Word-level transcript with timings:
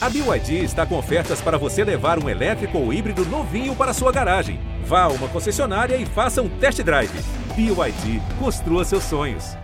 A 0.00 0.08
BYD 0.08 0.62
está 0.62 0.86
com 0.86 0.96
ofertas 0.96 1.40
para 1.40 1.58
você 1.58 1.82
levar 1.82 2.22
um 2.22 2.28
elétrico 2.28 2.78
ou 2.78 2.92
híbrido 2.92 3.24
novinho 3.26 3.74
para 3.74 3.92
sua 3.92 4.12
garagem. 4.12 4.60
Vá 4.84 5.02
a 5.02 5.08
uma 5.08 5.26
concessionária 5.26 5.96
e 5.96 6.06
faça 6.06 6.40
um 6.40 6.48
test 6.48 6.80
drive. 6.84 7.10
BYD, 7.56 8.22
construa 8.38 8.84
seus 8.84 9.02
sonhos. 9.02 9.56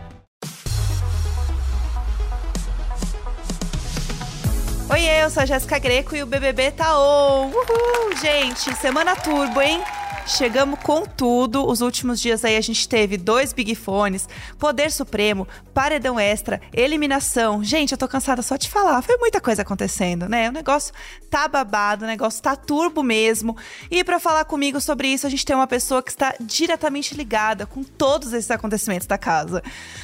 Oi, 4.90 5.04
eu 5.22 5.30
sou 5.30 5.44
a 5.44 5.46
Jéssica 5.46 5.78
Greco 5.78 6.17
e 6.17 6.24
o 6.24 6.26
BBB 6.26 6.72
tá 6.72 6.98
on. 6.98 7.51
Uhul, 7.51 8.16
gente, 8.21 8.74
semana 8.74 9.14
turbo, 9.14 9.62
hein? 9.62 9.85
Chegamos 10.27 10.81
com 10.81 11.04
tudo. 11.04 11.67
Os 11.67 11.81
últimos 11.81 12.21
dias 12.21 12.45
aí 12.45 12.56
a 12.56 12.61
gente 12.61 12.88
teve 12.88 13.17
dois 13.17 13.53
Big 13.53 13.74
Fones, 13.74 14.29
Poder 14.59 14.91
Supremo, 14.91 15.47
Paredão 15.74 16.19
Extra, 16.19 16.61
Eliminação. 16.73 17.62
Gente, 17.62 17.93
eu 17.93 17.98
tô 17.98 18.09
cansada 18.09 18.41
só 18.41 18.56
de 18.56 18.69
falar. 18.69 19.02
Foi 19.02 19.16
muita 19.19 19.41
coisa 19.41 19.62
acontecendo, 19.62 20.29
né? 20.29 20.48
O 20.48 20.52
negócio 20.52 20.95
tá 21.30 21.47
babado, 21.47 22.05
o 22.05 22.09
negócio 22.09 22.42
tá 22.42 22.56
turbo 22.56 23.02
mesmo. 23.02 23.56
E 23.91 24.02
para 24.02 24.18
falar 24.18 24.46
comigo 24.46 24.80
sobre 24.80 25.09
isso, 25.09 25.27
a 25.27 25.30
gente 25.30 25.45
tem 25.45 25.55
uma 25.55 25.66
pessoa 25.66 26.02
que 26.02 26.10
está 26.10 26.34
diretamente 26.41 27.15
ligada 27.15 27.66
com 27.66 27.82
todos 27.82 28.32
esses 28.32 28.51
acontecimentos 28.51 29.06
da 29.06 29.18
casa. 29.18 29.62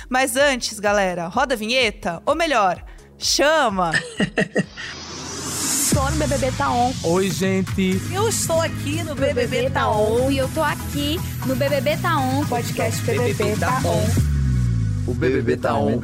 Mas 0.08 0.36
antes, 0.36 0.78
galera, 0.78 1.28
roda 1.28 1.54
a 1.54 1.56
vinheta, 1.56 2.22
ou 2.26 2.34
melhor, 2.34 2.84
chama! 3.18 3.92
Tô 5.94 6.08
no 6.08 6.16
BBB 6.16 6.52
Tá 6.52 6.70
On. 6.70 6.92
Oi, 7.02 7.30
gente. 7.30 8.00
Eu 8.12 8.28
estou 8.28 8.60
aqui 8.60 9.02
no 9.02 9.14
BBB, 9.14 9.46
BBB 9.46 9.70
Tá 9.70 9.90
On. 9.90 10.30
E 10.30 10.38
eu 10.38 10.48
tô 10.48 10.62
aqui 10.62 11.18
no 11.46 11.56
BBB 11.56 11.96
Tá 11.96 12.16
On. 12.16 12.46
Podcast 12.46 13.02
BBB, 13.02 13.34
BBB 13.34 13.60
Tá 13.60 13.80
On. 13.84 14.30
O 15.10 15.14
BBB 15.14 15.56
tá 15.56 15.74
on. 15.74 16.00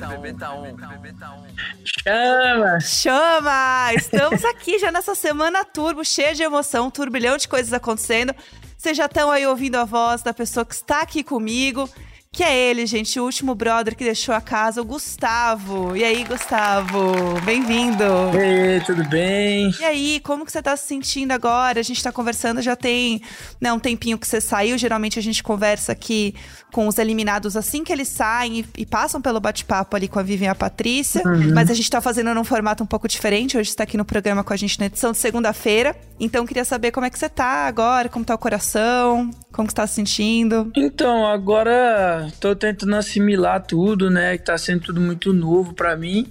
Chama! 1.84 2.80
Chama! 2.80 3.94
Estamos 3.94 4.44
aqui 4.44 4.78
já 4.80 4.90
nessa 4.90 5.14
semana 5.14 5.64
turbo, 5.64 6.04
cheia 6.04 6.34
de 6.34 6.42
emoção, 6.42 6.86
um 6.86 6.90
turbilhão 6.90 7.36
de 7.36 7.46
coisas 7.46 7.72
acontecendo. 7.72 8.34
Vocês 8.76 8.96
já 8.96 9.06
estão 9.06 9.30
aí 9.30 9.46
ouvindo 9.46 9.76
a 9.76 9.84
voz 9.84 10.22
da 10.22 10.34
pessoa 10.34 10.64
que 10.66 10.74
está 10.74 11.02
aqui 11.02 11.22
comigo 11.22 11.88
que 12.36 12.44
é 12.44 12.54
ele, 12.54 12.84
gente, 12.84 13.18
o 13.18 13.24
último 13.24 13.54
brother 13.54 13.96
que 13.96 14.04
deixou 14.04 14.34
a 14.34 14.42
casa, 14.42 14.82
o 14.82 14.84
Gustavo. 14.84 15.96
E 15.96 16.04
aí, 16.04 16.22
Gustavo? 16.22 17.40
Bem-vindo. 17.46 18.04
Ei, 18.38 18.78
tudo 18.80 19.08
bem? 19.08 19.74
E 19.80 19.82
aí, 19.82 20.20
como 20.20 20.44
que 20.44 20.52
você 20.52 20.60
tá 20.60 20.76
se 20.76 20.86
sentindo 20.86 21.32
agora? 21.32 21.80
A 21.80 21.82
gente 21.82 22.02
tá 22.02 22.12
conversando 22.12 22.60
já 22.60 22.76
tem 22.76 23.22
né, 23.58 23.72
um 23.72 23.78
tempinho 23.78 24.18
que 24.18 24.26
você 24.26 24.38
saiu. 24.38 24.76
Geralmente 24.76 25.18
a 25.18 25.22
gente 25.22 25.42
conversa 25.42 25.92
aqui 25.92 26.34
com 26.70 26.86
os 26.86 26.98
eliminados 26.98 27.56
assim 27.56 27.82
que 27.82 27.90
eles 27.90 28.08
saem 28.08 28.58
e, 28.58 28.82
e 28.82 28.84
passam 28.84 29.22
pelo 29.22 29.40
bate-papo 29.40 29.96
ali 29.96 30.06
com 30.06 30.18
a 30.18 30.22
Vivian 30.22 30.48
e 30.48 30.50
a 30.50 30.54
Patrícia. 30.54 31.22
Uhum. 31.24 31.54
Mas 31.54 31.70
a 31.70 31.74
gente 31.74 31.88
tá 31.88 32.02
fazendo 32.02 32.34
num 32.34 32.44
formato 32.44 32.84
um 32.84 32.86
pouco 32.86 33.08
diferente. 33.08 33.56
Hoje 33.56 33.70
está 33.70 33.84
aqui 33.84 33.96
no 33.96 34.04
programa 34.04 34.44
com 34.44 34.52
a 34.52 34.56
gente 34.56 34.78
na 34.78 34.84
edição 34.84 35.10
de 35.10 35.16
segunda-feira. 35.16 35.96
Então, 36.20 36.44
queria 36.44 36.66
saber 36.66 36.90
como 36.90 37.06
é 37.06 37.10
que 37.10 37.18
você 37.18 37.30
tá 37.30 37.66
agora, 37.66 38.10
como 38.10 38.26
tá 38.26 38.34
o 38.34 38.38
coração, 38.38 39.30
como 39.52 39.66
que 39.66 39.72
você 39.72 39.76
tá 39.76 39.86
se 39.86 39.94
sentindo. 39.94 40.70
Então, 40.76 41.26
agora 41.26 42.25
tô 42.40 42.54
tentando 42.54 42.94
assimilar 42.96 43.62
tudo, 43.62 44.10
né? 44.10 44.36
Que 44.38 44.44
tá 44.44 44.56
sendo 44.58 44.80
tudo 44.80 45.00
muito 45.00 45.32
novo 45.32 45.74
para 45.74 45.96
mim. 45.96 46.26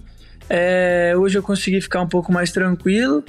É, 0.50 1.14
hoje 1.18 1.38
eu 1.38 1.44
consegui 1.44 1.82
ficar 1.82 2.02
um 2.02 2.08
pouco 2.08 2.32
mais 2.32 2.52
tranquilo. 2.52 3.24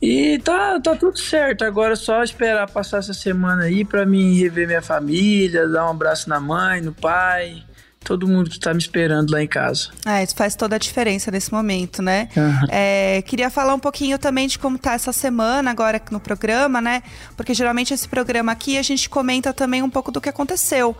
E 0.00 0.38
tá, 0.40 0.80
tá 0.80 0.96
tudo 0.96 1.16
certo. 1.16 1.64
Agora 1.64 1.92
é 1.92 1.96
só 1.96 2.22
esperar 2.24 2.68
passar 2.68 2.98
essa 2.98 3.14
semana 3.14 3.64
aí 3.64 3.84
para 3.84 4.04
mim 4.04 4.36
rever 4.36 4.66
minha 4.66 4.82
família, 4.82 5.68
dar 5.68 5.86
um 5.86 5.90
abraço 5.90 6.28
na 6.28 6.40
mãe, 6.40 6.80
no 6.80 6.92
pai, 6.92 7.62
todo 8.02 8.26
mundo 8.26 8.50
que 8.50 8.58
tá 8.58 8.74
me 8.74 8.80
esperando 8.80 9.30
lá 9.30 9.42
em 9.42 9.46
casa. 9.46 9.90
Ah, 10.04 10.20
isso 10.20 10.34
faz 10.34 10.56
toda 10.56 10.74
a 10.76 10.78
diferença 10.78 11.30
nesse 11.30 11.52
momento, 11.52 12.02
né? 12.02 12.28
Uhum. 12.36 12.66
É, 12.68 13.22
queria 13.22 13.48
falar 13.48 13.74
um 13.74 13.78
pouquinho 13.78 14.18
também 14.18 14.48
de 14.48 14.58
como 14.58 14.76
tá 14.76 14.94
essa 14.94 15.12
semana 15.12 15.70
agora 15.70 16.02
no 16.10 16.18
programa, 16.18 16.80
né? 16.80 17.02
Porque 17.36 17.54
geralmente 17.54 17.94
esse 17.94 18.08
programa 18.08 18.50
aqui 18.50 18.76
a 18.78 18.82
gente 18.82 19.08
comenta 19.08 19.52
também 19.52 19.82
um 19.82 19.90
pouco 19.90 20.10
do 20.10 20.20
que 20.20 20.28
aconteceu. 20.28 20.96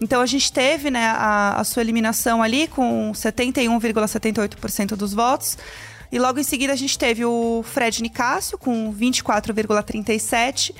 Então 0.00 0.20
a 0.20 0.26
gente 0.26 0.52
teve 0.52 0.90
né, 0.90 1.06
a, 1.06 1.60
a 1.60 1.64
sua 1.64 1.82
eliminação 1.82 2.42
ali 2.42 2.68
com 2.68 3.10
71,78% 3.12 4.96
dos 4.96 5.12
votos. 5.12 5.58
E 6.10 6.18
logo 6.18 6.38
em 6.38 6.44
seguida 6.44 6.72
a 6.72 6.76
gente 6.76 6.98
teve 6.98 7.24
o 7.24 7.62
Fred 7.64 8.02
Nicásio 8.02 8.56
com 8.56 8.94
24,37% 8.94 10.72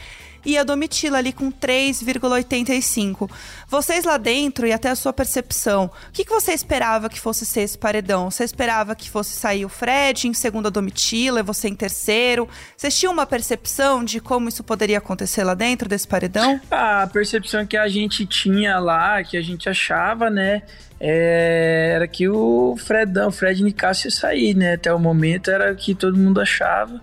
e 0.44 0.56
a 0.56 0.64
Domitila 0.64 1.18
ali 1.18 1.32
com 1.32 1.50
3,85. 1.50 3.30
Vocês 3.68 4.04
lá 4.04 4.16
dentro 4.16 4.66
e 4.66 4.72
até 4.72 4.88
a 4.90 4.96
sua 4.96 5.12
percepção, 5.12 5.90
o 6.08 6.12
que, 6.12 6.24
que 6.24 6.30
você 6.30 6.52
esperava 6.52 7.08
que 7.08 7.20
fosse 7.20 7.44
ser 7.44 7.62
esse 7.62 7.76
paredão? 7.76 8.30
Você 8.30 8.44
esperava 8.44 8.94
que 8.94 9.10
fosse 9.10 9.32
sair 9.32 9.64
o 9.64 9.68
Fred 9.68 10.28
em 10.28 10.34
segundo 10.34 10.68
a 10.68 10.70
Domitila 10.70 11.40
e 11.40 11.42
você 11.42 11.68
em 11.68 11.74
terceiro? 11.74 12.48
Vocês 12.76 12.98
tinham 12.98 13.12
uma 13.12 13.26
percepção 13.26 14.04
de 14.04 14.20
como 14.20 14.48
isso 14.48 14.64
poderia 14.64 14.98
acontecer 14.98 15.44
lá 15.44 15.54
dentro 15.54 15.88
desse 15.88 16.06
paredão? 16.08 16.60
A 16.70 17.06
percepção 17.06 17.66
que 17.66 17.76
a 17.76 17.88
gente 17.88 18.26
tinha 18.26 18.78
lá, 18.78 19.22
que 19.22 19.36
a 19.36 19.42
gente 19.42 19.68
achava, 19.68 20.30
né? 20.30 20.62
É, 21.00 21.92
era 21.94 22.08
que 22.08 22.28
o 22.28 22.76
Fredão, 22.76 23.30
Fred 23.30 23.62
Nicásio 23.62 24.08
ia 24.08 24.10
sair, 24.10 24.54
né? 24.54 24.74
Até 24.74 24.92
o 24.92 24.98
momento 24.98 25.50
era 25.50 25.72
o 25.72 25.76
que 25.76 25.94
todo 25.94 26.16
mundo 26.16 26.40
achava. 26.40 27.00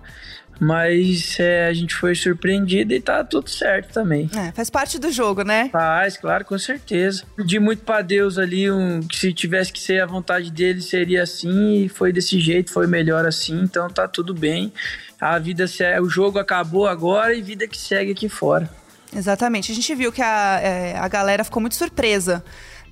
Mas 0.58 1.38
é, 1.38 1.66
a 1.66 1.72
gente 1.72 1.94
foi 1.94 2.14
surpreendido 2.14 2.94
e 2.94 3.00
tá 3.00 3.22
tudo 3.22 3.50
certo 3.50 3.92
também. 3.92 4.30
É, 4.34 4.52
faz 4.52 4.70
parte 4.70 4.98
do 4.98 5.10
jogo, 5.10 5.42
né? 5.42 5.68
Faz, 5.70 6.16
claro, 6.16 6.44
com 6.44 6.58
certeza. 6.58 7.24
Pedi 7.36 7.58
muito 7.58 7.82
para 7.82 8.02
Deus 8.02 8.38
ali, 8.38 8.70
um, 8.70 9.00
que 9.00 9.16
se 9.16 9.32
tivesse 9.32 9.72
que 9.72 9.80
ser 9.80 10.00
a 10.00 10.06
vontade 10.06 10.50
dele, 10.50 10.80
seria 10.80 11.22
assim, 11.22 11.84
e 11.84 11.88
foi 11.88 12.12
desse 12.12 12.40
jeito, 12.40 12.72
foi 12.72 12.86
melhor 12.86 13.26
assim, 13.26 13.60
então 13.60 13.88
tá 13.88 14.08
tudo 14.08 14.32
bem. 14.34 14.72
A 15.20 15.38
vida, 15.38 15.66
o 16.02 16.08
jogo 16.08 16.38
acabou 16.38 16.86
agora 16.86 17.34
e 17.34 17.42
vida 17.42 17.66
que 17.66 17.78
segue 17.78 18.12
aqui 18.12 18.28
fora. 18.28 18.68
Exatamente. 19.14 19.72
A 19.72 19.74
gente 19.74 19.94
viu 19.94 20.12
que 20.12 20.20
a, 20.20 20.60
é, 20.62 20.96
a 20.98 21.08
galera 21.08 21.44
ficou 21.44 21.60
muito 21.60 21.74
surpresa 21.74 22.44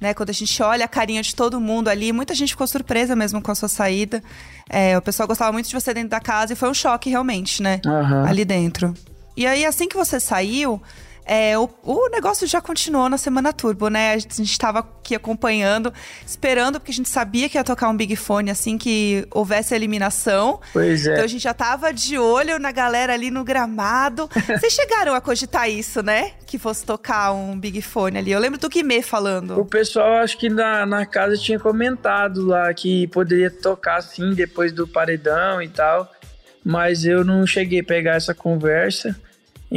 né? 0.04 0.12
Quando 0.12 0.28
a 0.28 0.34
gente 0.34 0.62
olha 0.62 0.84
a 0.84 0.88
carinha 0.88 1.22
de 1.22 1.34
todo 1.34 1.58
mundo 1.58 1.88
ali, 1.88 2.12
muita 2.12 2.34
gente 2.34 2.50
ficou 2.50 2.66
surpresa 2.66 3.16
mesmo 3.16 3.40
com 3.40 3.50
a 3.50 3.54
sua 3.54 3.70
saída. 3.70 4.22
É, 4.68 4.96
o 4.98 5.00
pessoal 5.00 5.26
gostava 5.26 5.50
muito 5.50 5.66
de 5.66 5.74
você 5.74 5.94
dentro 5.94 6.10
da 6.10 6.20
casa 6.20 6.52
e 6.52 6.56
foi 6.56 6.68
um 6.68 6.74
choque 6.74 7.08
realmente, 7.08 7.62
né? 7.62 7.80
Uhum. 7.86 8.24
Ali 8.26 8.44
dentro. 8.44 8.92
E 9.34 9.46
aí, 9.46 9.64
assim 9.64 9.88
que 9.88 9.96
você 9.96 10.20
saiu, 10.20 10.80
é, 11.26 11.58
o, 11.58 11.68
o, 11.82 12.08
negócio 12.10 12.46
já 12.46 12.60
continuou 12.60 13.08
na 13.08 13.16
Semana 13.16 13.52
Turbo, 13.52 13.88
né? 13.88 14.12
A 14.12 14.18
gente 14.18 14.42
estava 14.42 14.80
aqui 14.80 15.14
acompanhando, 15.14 15.92
esperando, 16.26 16.78
porque 16.78 16.92
a 16.92 16.94
gente 16.94 17.08
sabia 17.08 17.48
que 17.48 17.56
ia 17.56 17.64
tocar 17.64 17.88
um 17.88 17.96
Big 17.96 18.14
Fone 18.14 18.50
assim 18.50 18.76
que 18.76 19.26
houvesse 19.30 19.72
a 19.72 19.76
eliminação. 19.76 20.60
Pois 20.72 21.06
é. 21.06 21.12
Então 21.12 21.24
a 21.24 21.26
gente 21.26 21.42
já 21.42 21.52
estava 21.52 21.92
de 21.92 22.18
olho 22.18 22.58
na 22.58 22.70
galera 22.70 23.14
ali 23.14 23.30
no 23.30 23.42
gramado. 23.42 24.28
Vocês 24.46 24.74
chegaram 24.74 25.14
a 25.14 25.20
cogitar 25.20 25.70
isso, 25.70 26.02
né? 26.02 26.32
Que 26.46 26.58
fosse 26.58 26.84
tocar 26.84 27.32
um 27.32 27.58
Big 27.58 27.80
Fone 27.80 28.18
ali. 28.18 28.30
Eu 28.30 28.40
lembro 28.40 28.58
do 28.58 28.68
Guimê 28.68 29.00
falando. 29.00 29.58
O 29.58 29.64
pessoal, 29.64 30.18
acho 30.18 30.36
que 30.36 30.50
na, 30.50 30.84
na 30.84 31.06
casa 31.06 31.38
tinha 31.38 31.58
comentado 31.58 32.44
lá 32.44 32.72
que 32.74 33.06
poderia 33.08 33.50
tocar 33.50 33.96
assim 33.96 34.34
depois 34.34 34.72
do 34.72 34.86
paredão 34.86 35.62
e 35.62 35.68
tal. 35.68 36.10
Mas 36.62 37.04
eu 37.04 37.24
não 37.24 37.46
cheguei 37.46 37.80
a 37.80 37.84
pegar 37.84 38.16
essa 38.16 38.34
conversa. 38.34 39.14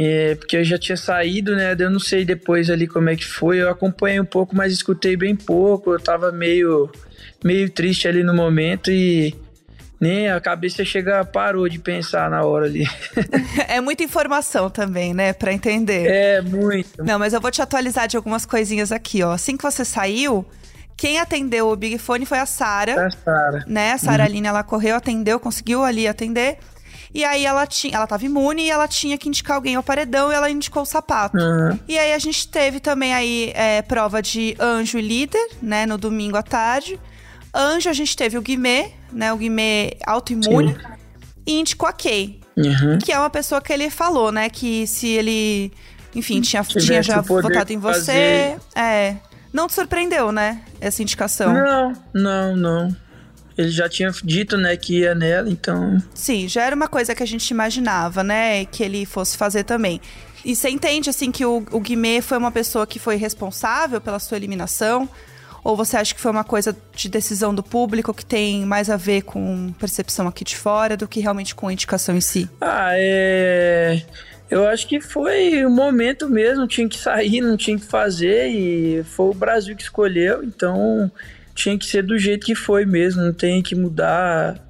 É, 0.00 0.36
porque 0.36 0.58
eu 0.58 0.64
já 0.64 0.78
tinha 0.78 0.96
saído, 0.96 1.56
né? 1.56 1.74
Eu 1.76 1.90
não 1.90 1.98
sei 1.98 2.24
depois 2.24 2.70
ali 2.70 2.86
como 2.86 3.10
é 3.10 3.16
que 3.16 3.26
foi. 3.26 3.60
Eu 3.60 3.68
acompanhei 3.68 4.20
um 4.20 4.24
pouco, 4.24 4.54
mas 4.54 4.72
escutei 4.72 5.16
bem 5.16 5.34
pouco. 5.34 5.92
Eu 5.92 5.98
tava 5.98 6.30
meio, 6.30 6.88
meio 7.42 7.68
triste 7.68 8.06
ali 8.06 8.22
no 8.22 8.32
momento 8.32 8.92
e 8.92 9.34
nem 10.00 10.30
a 10.30 10.40
cabeça 10.40 10.84
chega 10.84 11.24
parou 11.24 11.68
de 11.68 11.80
pensar 11.80 12.30
na 12.30 12.44
hora 12.44 12.66
ali. 12.66 12.86
é 13.66 13.80
muita 13.80 14.04
informação 14.04 14.70
também, 14.70 15.12
né, 15.12 15.32
para 15.32 15.52
entender. 15.52 16.06
É 16.08 16.40
muito. 16.40 17.02
Não, 17.02 17.18
mas 17.18 17.32
eu 17.32 17.40
vou 17.40 17.50
te 17.50 17.60
atualizar 17.60 18.06
de 18.06 18.16
algumas 18.16 18.46
coisinhas 18.46 18.92
aqui, 18.92 19.24
ó. 19.24 19.32
Assim 19.32 19.56
que 19.56 19.64
você 19.64 19.84
saiu, 19.84 20.46
quem 20.96 21.18
atendeu 21.18 21.68
o 21.70 21.76
Big 21.76 21.98
Fone 21.98 22.24
foi 22.24 22.38
a 22.38 22.46
Sara. 22.46 23.06
A 23.06 23.10
Sara. 23.10 23.64
Né? 23.66 23.92
A 23.92 23.98
Sara 23.98 24.22
uhum. 24.22 24.28
Aline, 24.28 24.46
ela 24.46 24.62
correu, 24.62 24.94
atendeu, 24.94 25.40
conseguiu 25.40 25.82
ali 25.82 26.06
atender. 26.06 26.58
E 27.14 27.24
aí 27.24 27.44
ela 27.46 27.66
tinha, 27.66 27.96
ela 27.96 28.06
tava 28.06 28.24
imune 28.24 28.64
e 28.64 28.70
ela 28.70 28.86
tinha 28.86 29.16
que 29.16 29.28
indicar 29.28 29.56
alguém 29.56 29.74
ao 29.76 29.82
paredão 29.82 30.30
e 30.30 30.34
ela 30.34 30.50
indicou 30.50 30.82
o 30.82 30.86
sapato. 30.86 31.36
Uhum. 31.36 31.78
E 31.88 31.98
aí 31.98 32.12
a 32.12 32.18
gente 32.18 32.48
teve 32.48 32.80
também 32.80 33.14
aí 33.14 33.52
é, 33.54 33.82
prova 33.82 34.20
de 34.20 34.56
anjo 34.60 34.98
e 34.98 35.02
líder, 35.02 35.48
né, 35.62 35.86
no 35.86 35.96
domingo 35.96 36.36
à 36.36 36.42
tarde. 36.42 36.98
Anjo 37.54 37.88
a 37.88 37.92
gente 37.92 38.16
teve 38.16 38.36
o 38.36 38.42
Guimê, 38.42 38.92
né, 39.12 39.32
o 39.32 39.36
Guimê 39.36 39.96
autoimune. 40.06 40.76
E 41.46 41.58
indicou 41.58 41.88
a 41.88 41.92
Kay, 41.92 42.40
uhum. 42.56 42.98
que 42.98 43.10
é 43.10 43.18
uma 43.18 43.30
pessoa 43.30 43.60
que 43.60 43.72
ele 43.72 43.88
falou, 43.88 44.30
né, 44.30 44.50
que 44.50 44.86
se 44.86 45.08
ele, 45.08 45.72
enfim, 46.14 46.42
tinha, 46.42 46.62
tinha 46.62 47.02
já 47.02 47.22
votado 47.22 47.72
em 47.72 47.78
você, 47.78 48.56
fazer... 48.56 48.60
é... 48.76 49.16
Não 49.50 49.66
te 49.66 49.72
surpreendeu, 49.72 50.30
né, 50.30 50.60
essa 50.78 51.00
indicação? 51.00 51.54
Não, 51.54 51.92
não, 52.12 52.54
não 52.54 53.07
ele 53.58 53.70
já 53.70 53.88
tinha 53.88 54.10
dito, 54.22 54.56
né, 54.56 54.76
que 54.76 55.00
ia 55.00 55.16
nela, 55.16 55.50
então. 55.50 56.00
Sim, 56.14 56.46
já 56.46 56.62
era 56.62 56.76
uma 56.76 56.86
coisa 56.86 57.12
que 57.12 57.24
a 57.24 57.26
gente 57.26 57.50
imaginava, 57.50 58.22
né, 58.22 58.64
que 58.66 58.84
ele 58.84 59.04
fosse 59.04 59.36
fazer 59.36 59.64
também. 59.64 60.00
E 60.44 60.54
você 60.54 60.70
entende, 60.70 61.10
assim, 61.10 61.32
que 61.32 61.44
o, 61.44 61.66
o 61.72 61.80
Guimê 61.80 62.22
foi 62.22 62.38
uma 62.38 62.52
pessoa 62.52 62.86
que 62.86 63.00
foi 63.00 63.16
responsável 63.16 64.00
pela 64.00 64.20
sua 64.20 64.36
eliminação? 64.36 65.08
Ou 65.64 65.76
você 65.76 65.96
acha 65.96 66.14
que 66.14 66.20
foi 66.20 66.30
uma 66.30 66.44
coisa 66.44 66.74
de 66.94 67.08
decisão 67.08 67.52
do 67.52 67.62
público 67.62 68.14
que 68.14 68.24
tem 68.24 68.64
mais 68.64 68.88
a 68.88 68.96
ver 68.96 69.22
com 69.22 69.72
percepção 69.72 70.28
aqui 70.28 70.44
de 70.44 70.56
fora 70.56 70.96
do 70.96 71.08
que 71.08 71.18
realmente 71.18 71.52
com 71.52 71.66
a 71.66 71.72
indicação 71.72 72.16
em 72.16 72.20
si? 72.20 72.48
Ah, 72.60 72.92
é. 72.92 74.00
Eu 74.48 74.68
acho 74.68 74.86
que 74.86 75.00
foi 75.00 75.66
o 75.66 75.70
momento 75.70 76.30
mesmo, 76.30 76.68
tinha 76.68 76.88
que 76.88 76.96
sair, 76.96 77.40
não 77.40 77.56
tinha 77.56 77.76
que 77.76 77.84
fazer, 77.84 78.46
e 78.48 79.02
foi 79.02 79.26
o 79.26 79.34
Brasil 79.34 79.76
que 79.76 79.82
escolheu, 79.82 80.44
então 80.44 81.10
tinha 81.58 81.76
que 81.76 81.86
ser 81.86 82.04
do 82.04 82.16
jeito 82.16 82.46
que 82.46 82.54
foi 82.54 82.86
mesmo, 82.86 83.20
não 83.20 83.32
tem 83.32 83.60
que 83.60 83.74
mudar 83.74 84.64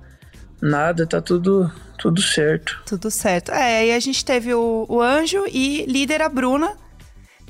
nada, 0.60 1.06
tá 1.06 1.20
tudo, 1.20 1.70
tudo 1.98 2.22
certo. 2.22 2.80
Tudo 2.86 3.10
certo. 3.10 3.52
É, 3.52 3.80
aí 3.80 3.92
a 3.92 4.00
gente 4.00 4.24
teve 4.24 4.54
o, 4.54 4.86
o 4.88 5.00
Anjo 5.02 5.44
e 5.52 5.84
líder 5.86 6.22
a 6.22 6.28
Bruna, 6.30 6.74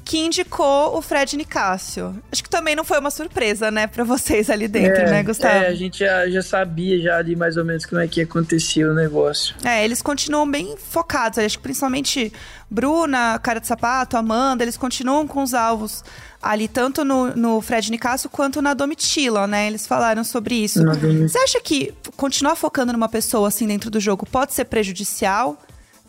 que 0.08 0.16
indicou 0.16 0.96
o 0.96 1.02
Fred 1.02 1.36
Nicásio. 1.36 2.18
Acho 2.32 2.42
que 2.42 2.48
também 2.48 2.74
não 2.74 2.82
foi 2.82 2.98
uma 2.98 3.10
surpresa, 3.10 3.70
né, 3.70 3.86
para 3.86 4.04
vocês 4.04 4.48
ali 4.48 4.66
dentro, 4.66 5.02
é, 5.02 5.10
né, 5.10 5.22
Gustavo? 5.22 5.54
É, 5.54 5.66
a 5.66 5.74
gente 5.74 5.98
já, 5.98 6.26
já 6.30 6.40
sabia 6.40 6.98
já 6.98 7.18
ali 7.18 7.36
mais 7.36 7.58
ou 7.58 7.64
menos 7.64 7.84
como 7.84 8.00
é 8.00 8.08
que 8.08 8.22
acontecia 8.22 8.90
o 8.90 8.94
negócio. 8.94 9.54
É, 9.62 9.84
eles 9.84 10.00
continuam 10.00 10.50
bem 10.50 10.78
focados. 10.78 11.38
Acho 11.38 11.58
que 11.58 11.62
principalmente 11.62 12.32
Bruna, 12.70 13.38
Cara 13.38 13.60
de 13.60 13.66
Sapato, 13.66 14.16
Amanda, 14.16 14.64
eles 14.64 14.78
continuam 14.78 15.28
com 15.28 15.42
os 15.42 15.52
alvos 15.52 16.02
ali, 16.42 16.68
tanto 16.68 17.04
no, 17.04 17.36
no 17.36 17.60
Fred 17.60 17.90
Nicásio 17.90 18.30
quanto 18.30 18.62
na 18.62 18.72
Domitila, 18.72 19.46
né? 19.46 19.66
Eles 19.66 19.86
falaram 19.86 20.24
sobre 20.24 20.54
isso. 20.54 20.82
Você 21.28 21.38
acha 21.38 21.60
que 21.60 21.92
continuar 22.16 22.56
focando 22.56 22.94
numa 22.94 23.10
pessoa 23.10 23.48
assim 23.48 23.66
dentro 23.66 23.90
do 23.90 24.00
jogo 24.00 24.24
pode 24.24 24.54
ser 24.54 24.64
prejudicial? 24.64 25.58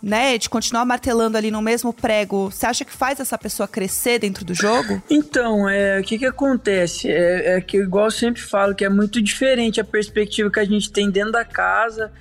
Né, 0.01 0.37
de 0.37 0.49
continuar 0.49 0.85
martelando 0.85 1.37
ali 1.37 1.51
no 1.51 1.61
mesmo 1.61 1.93
prego, 1.93 2.49
você 2.49 2.65
acha 2.65 2.85
que 2.85 2.91
faz 2.91 3.19
essa 3.19 3.37
pessoa 3.37 3.67
crescer 3.67 4.19
dentro 4.19 4.45
do 4.45 4.53
jogo? 4.53 5.01
Então, 5.09 5.67
é, 5.67 5.99
o 5.99 6.03
que 6.03 6.17
que 6.17 6.25
acontece? 6.25 7.09
É, 7.09 7.57
é 7.57 7.61
que, 7.61 7.77
igual 7.77 8.05
eu 8.05 8.11
sempre 8.11 8.41
falo, 8.41 8.73
que 8.73 8.85
é 8.85 8.89
muito 8.89 9.21
diferente 9.21 9.81
a 9.81 9.83
perspectiva 9.83 10.49
que 10.49 10.59
a 10.59 10.65
gente 10.65 10.91
tem 10.91 11.09
dentro 11.09 11.31
da 11.31 11.43
casa 11.43 12.11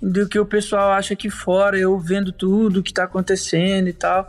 do 0.00 0.28
que 0.28 0.38
o 0.38 0.46
pessoal 0.46 0.92
acha 0.92 1.14
aqui 1.14 1.28
fora, 1.28 1.76
eu 1.76 1.98
vendo 1.98 2.30
tudo 2.30 2.82
que 2.82 2.92
tá 2.92 3.04
acontecendo 3.04 3.88
e 3.88 3.92
tal. 3.92 4.28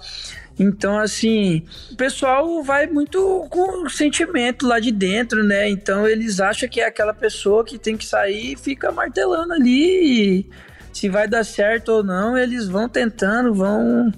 Então, 0.59 0.99
assim, 0.99 1.63
o 1.91 1.95
pessoal 1.95 2.61
vai 2.63 2.85
muito 2.85 3.47
com 3.49 3.87
sentimento 3.87 4.67
lá 4.67 4.79
de 4.79 4.91
dentro, 4.91 5.43
né? 5.43 5.69
Então, 5.69 6.05
eles 6.05 6.39
acham 6.39 6.67
que 6.67 6.81
é 6.81 6.87
aquela 6.87 7.13
pessoa 7.13 7.63
que 7.63 7.77
tem 7.77 7.95
que 7.95 8.05
sair 8.05 8.53
e 8.53 8.55
fica 8.57 8.91
martelando 8.91 9.53
ali. 9.53 10.39
E 10.41 10.49
se 10.93 11.09
vai 11.09 11.27
dar 11.27 11.43
certo 11.43 11.89
ou 11.89 12.03
não, 12.03 12.37
eles 12.37 12.67
vão 12.67 12.87
tentando, 12.89 13.53
vão 13.53 14.11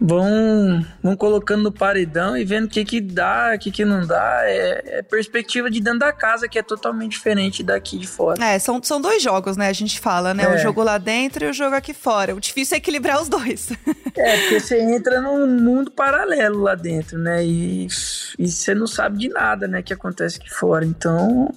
vão, 0.00 0.84
vão 1.02 1.16
colocando 1.16 1.62
no 1.62 1.72
paredão 1.72 2.36
e 2.36 2.44
vendo 2.44 2.66
o 2.66 2.68
que 2.68 2.84
que 2.84 3.00
dá, 3.00 3.52
o 3.54 3.58
que 3.58 3.70
que 3.70 3.84
não 3.84 4.06
dá. 4.06 4.40
É, 4.42 4.98
é, 4.98 5.02
perspectiva 5.02 5.70
de 5.70 5.80
dentro 5.80 6.00
da 6.00 6.12
casa, 6.12 6.48
que 6.48 6.58
é 6.58 6.62
totalmente 6.62 7.12
diferente 7.12 7.62
daqui 7.62 7.98
de 7.98 8.06
fora. 8.06 8.44
É, 8.44 8.58
são, 8.58 8.82
são 8.82 9.00
dois 9.00 9.22
jogos, 9.22 9.56
né? 9.56 9.68
A 9.68 9.72
gente 9.72 9.98
fala, 9.98 10.34
né? 10.34 10.44
É. 10.44 10.54
O 10.54 10.58
jogo 10.58 10.82
lá 10.82 10.98
dentro 10.98 11.44
e 11.44 11.48
o 11.48 11.52
jogo 11.52 11.74
aqui 11.74 11.94
fora. 11.94 12.34
O 12.34 12.40
difícil 12.40 12.74
é 12.74 12.78
equilibrar 12.78 13.20
os 13.20 13.28
dois. 13.28 13.70
é, 14.16 14.36
porque 14.38 14.60
você 14.60 14.80
entra 14.80 15.20
num 15.20 15.46
mundo 15.46 15.90
paralelo 15.90 16.60
lá 16.60 16.74
dentro, 16.74 17.18
né? 17.18 17.44
E, 17.44 17.86
e 18.38 18.48
você 18.48 18.74
não 18.74 18.86
sabe 18.86 19.18
de 19.18 19.28
nada, 19.28 19.66
né? 19.66 19.82
Que 19.82 19.94
acontece 19.94 20.38
aqui 20.38 20.50
fora. 20.52 20.84
Então... 20.84 21.52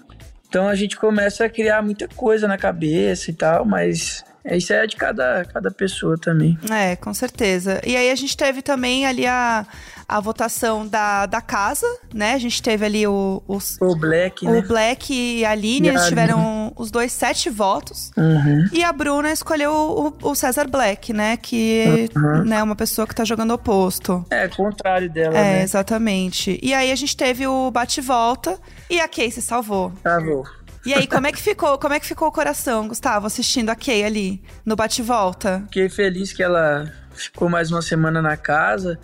Então 0.50 0.70
a 0.70 0.76
gente 0.76 0.96
começa 0.96 1.44
a 1.44 1.50
criar 1.50 1.82
muita 1.82 2.08
coisa 2.08 2.48
na 2.48 2.58
cabeça 2.58 3.30
e 3.30 3.34
tal, 3.34 3.66
mas 3.66 4.24
isso 4.56 4.72
é 4.72 4.88
de 4.88 4.96
cada, 4.96 5.44
cada 5.46 5.70
pessoa 5.72 6.18
também. 6.18 6.58
É, 6.72 6.96
com 6.96 7.14
certeza. 7.14 7.82
E 7.86 7.98
aí 7.98 8.10
a 8.10 8.16
gente 8.16 8.38
teve 8.38 8.62
também 8.62 9.06
ali 9.06 9.26
a, 9.26 9.66
a 10.08 10.20
votação 10.22 10.88
da, 10.88 11.26
da 11.26 11.42
casa, 11.42 11.86
né? 12.14 12.34
A 12.34 12.38
gente 12.38 12.62
teve 12.62 12.86
ali 12.86 13.06
o... 13.06 13.44
Os, 13.48 13.78
o 13.82 13.96
Black, 13.96 14.46
o 14.48 14.52
né? 14.52 14.62
Black 14.62 15.14
e 15.14 15.44
a 15.44 15.52
Aline, 15.52 15.90
eles 15.90 16.06
tiveram 16.06 16.72
os 16.78 16.90
dois 16.92 17.12
sete 17.12 17.50
votos. 17.50 18.12
Uhum. 18.16 18.70
E 18.72 18.84
a 18.84 18.94
Bruna 18.94 19.32
escolheu 19.32 19.74
o, 19.74 20.30
o 20.30 20.36
César 20.36 20.68
Black, 20.68 21.12
né? 21.12 21.36
Que 21.36 22.10
uhum. 22.16 22.44
né, 22.46 22.58
é 22.58 22.64
uma 22.64 22.76
pessoa 22.76 23.08
que 23.08 23.16
tá 23.16 23.26
jogando 23.26 23.52
oposto. 23.54 24.26
É, 24.30 24.48
contrário 24.48 25.10
dela, 25.10 25.38
É, 25.38 25.58
né? 25.58 25.64
exatamente. 25.64 26.60
E 26.62 26.74
aí 26.74 26.92
a 26.92 26.96
gente 26.96 27.18
teve 27.18 27.46
o 27.48 27.70
bate-volta 27.72 28.58
e 28.90 29.00
a 29.00 29.10
se 29.32 29.42
salvou. 29.42 29.92
Salvou. 30.04 30.46
E 30.88 30.94
aí, 30.94 31.06
como 31.06 31.28
é 31.28 31.34
que 31.34 31.42
ficou? 31.42 31.78
Como 31.78 31.94
é 31.94 32.00
que 32.00 32.06
ficou 32.06 32.30
o 32.30 32.32
coração, 32.32 32.88
Gustavo, 32.88 33.28
assistindo 33.28 33.70
a 33.70 33.76
Kay 33.76 34.06
ali 34.06 34.42
no 34.66 34.74
bate-volta? 34.74 35.64
Fiquei 35.66 35.90
feliz 35.90 36.32
que 36.32 36.42
ela 36.42 36.90
ficou 37.12 37.50
mais 37.50 37.70
uma 37.70 37.82
semana 37.82 38.22
na 38.22 38.38
casa 38.38 38.98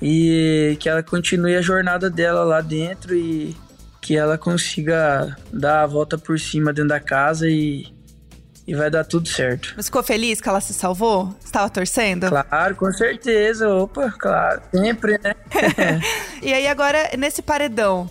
e 0.00 0.78
que 0.80 0.88
ela 0.88 1.02
continue 1.02 1.54
a 1.54 1.60
jornada 1.60 2.08
dela 2.08 2.42
lá 2.42 2.62
dentro 2.62 3.14
e 3.14 3.54
que 4.00 4.16
ela 4.16 4.38
consiga 4.38 5.36
dar 5.52 5.82
a 5.82 5.86
volta 5.86 6.16
por 6.16 6.40
cima 6.40 6.72
dentro 6.72 6.88
da 6.88 7.00
casa 7.00 7.46
e, 7.46 7.86
e 8.66 8.74
vai 8.74 8.90
dar 8.90 9.04
tudo 9.04 9.28
certo. 9.28 9.74
Você 9.76 9.82
ficou 9.82 10.02
feliz 10.02 10.40
que 10.40 10.48
ela 10.48 10.62
se 10.62 10.72
salvou? 10.72 11.36
Estava 11.44 11.68
torcendo? 11.68 12.28
Claro, 12.30 12.76
com 12.76 12.90
certeza. 12.92 13.68
Opa, 13.68 14.10
claro. 14.10 14.62
Sempre, 14.74 15.20
né? 15.22 15.34
e 16.40 16.54
aí 16.54 16.66
agora, 16.66 17.10
nesse 17.18 17.42
paredão, 17.42 18.08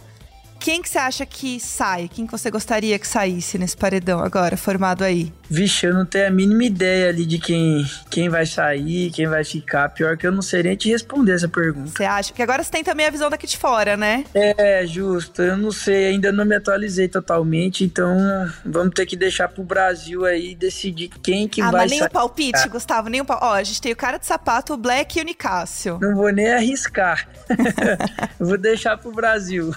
quem 0.65 0.81
que 0.81 0.89
você 0.89 0.97
acha 0.97 1.23
que 1.27 1.59
sai? 1.59 2.09
Quem 2.12 2.25
que 2.25 2.31
você 2.31 2.50
gostaria 2.50 2.97
que 2.97 3.07
saísse 3.07 3.56
nesse 3.56 3.77
paredão 3.77 4.19
agora, 4.19 4.57
formado 4.57 5.03
aí? 5.03 5.31
Vixe, 5.47 5.85
eu 5.85 5.94
não 5.94 6.07
tenho 6.07 6.27
a 6.27 6.31
mínima 6.31 6.63
ideia 6.63 7.09
ali 7.09 7.23
de 7.23 7.38
quem, 7.38 7.85
quem 8.09 8.29
vai 8.29 8.47
sair, 8.47 9.12
quem 9.12 9.27
vai 9.27 9.44
ficar. 9.44 9.89
Pior 9.89 10.17
que 10.17 10.25
eu 10.25 10.31
não 10.31 10.41
sei 10.41 10.63
nem 10.63 10.75
te 10.75 10.89
responder 10.89 11.33
essa 11.33 11.47
pergunta. 11.47 11.91
Você 11.91 12.03
acha? 12.03 12.29
Porque 12.29 12.41
agora 12.41 12.63
você 12.63 12.71
tem 12.71 12.83
também 12.83 13.06
a 13.06 13.12
visão 13.12 13.29
daqui 13.29 13.45
de 13.45 13.56
fora, 13.56 13.95
né? 13.95 14.25
É, 14.33 14.83
justo. 14.88 15.44
Eu 15.44 15.56
não 15.56 15.71
sei, 15.71 16.07
ainda 16.07 16.31
não 16.31 16.44
me 16.44 16.56
atualizei 16.56 17.07
totalmente, 17.07 17.83
então 17.83 18.17
vamos 18.65 18.95
ter 18.95 19.06
que 19.06 19.15
deixar 19.15 19.47
pro 19.50 19.63
Brasil 19.63 20.25
aí 20.25 20.56
decidir 20.56 21.09
quem 21.21 21.47
que 21.47 21.62
ah, 21.62 21.69
vai 21.69 21.81
mas 21.81 21.91
nem 21.91 22.00
sair. 22.00 22.07
o 22.07 22.12
palpite, 22.12 22.62
ah. 22.63 22.67
Gustavo, 22.67 23.07
nem 23.07 23.21
o 23.21 23.25
palpite. 23.25 23.47
Ó, 23.47 23.53
a 23.53 23.63
gente 23.63 23.79
tem 23.79 23.91
o 23.91 23.95
cara 23.95 24.17
de 24.17 24.25
sapato, 24.25 24.73
o 24.73 24.77
Black 24.77 25.19
e 25.19 25.21
o 25.21 25.25
Nicásio. 25.25 26.00
Não 26.01 26.15
vou 26.15 26.31
nem 26.31 26.51
arriscar. 26.51 27.29
vou 28.39 28.57
deixar 28.57 28.97
pro 28.97 29.12
Brasil. 29.12 29.71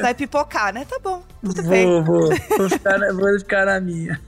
Vai 0.00 0.14
pipocar, 0.22 0.72
né? 0.72 0.86
Tá 0.88 0.98
bom, 1.02 1.22
tudo 1.40 1.62
vou, 1.62 1.70
bem. 1.70 2.04
Vou, 2.04 2.28
vou 2.58 2.70
ficar, 2.70 2.98
na, 2.98 3.12
vou 3.12 3.38
ficar 3.38 3.66
na 3.66 3.80
minha. 3.80 4.20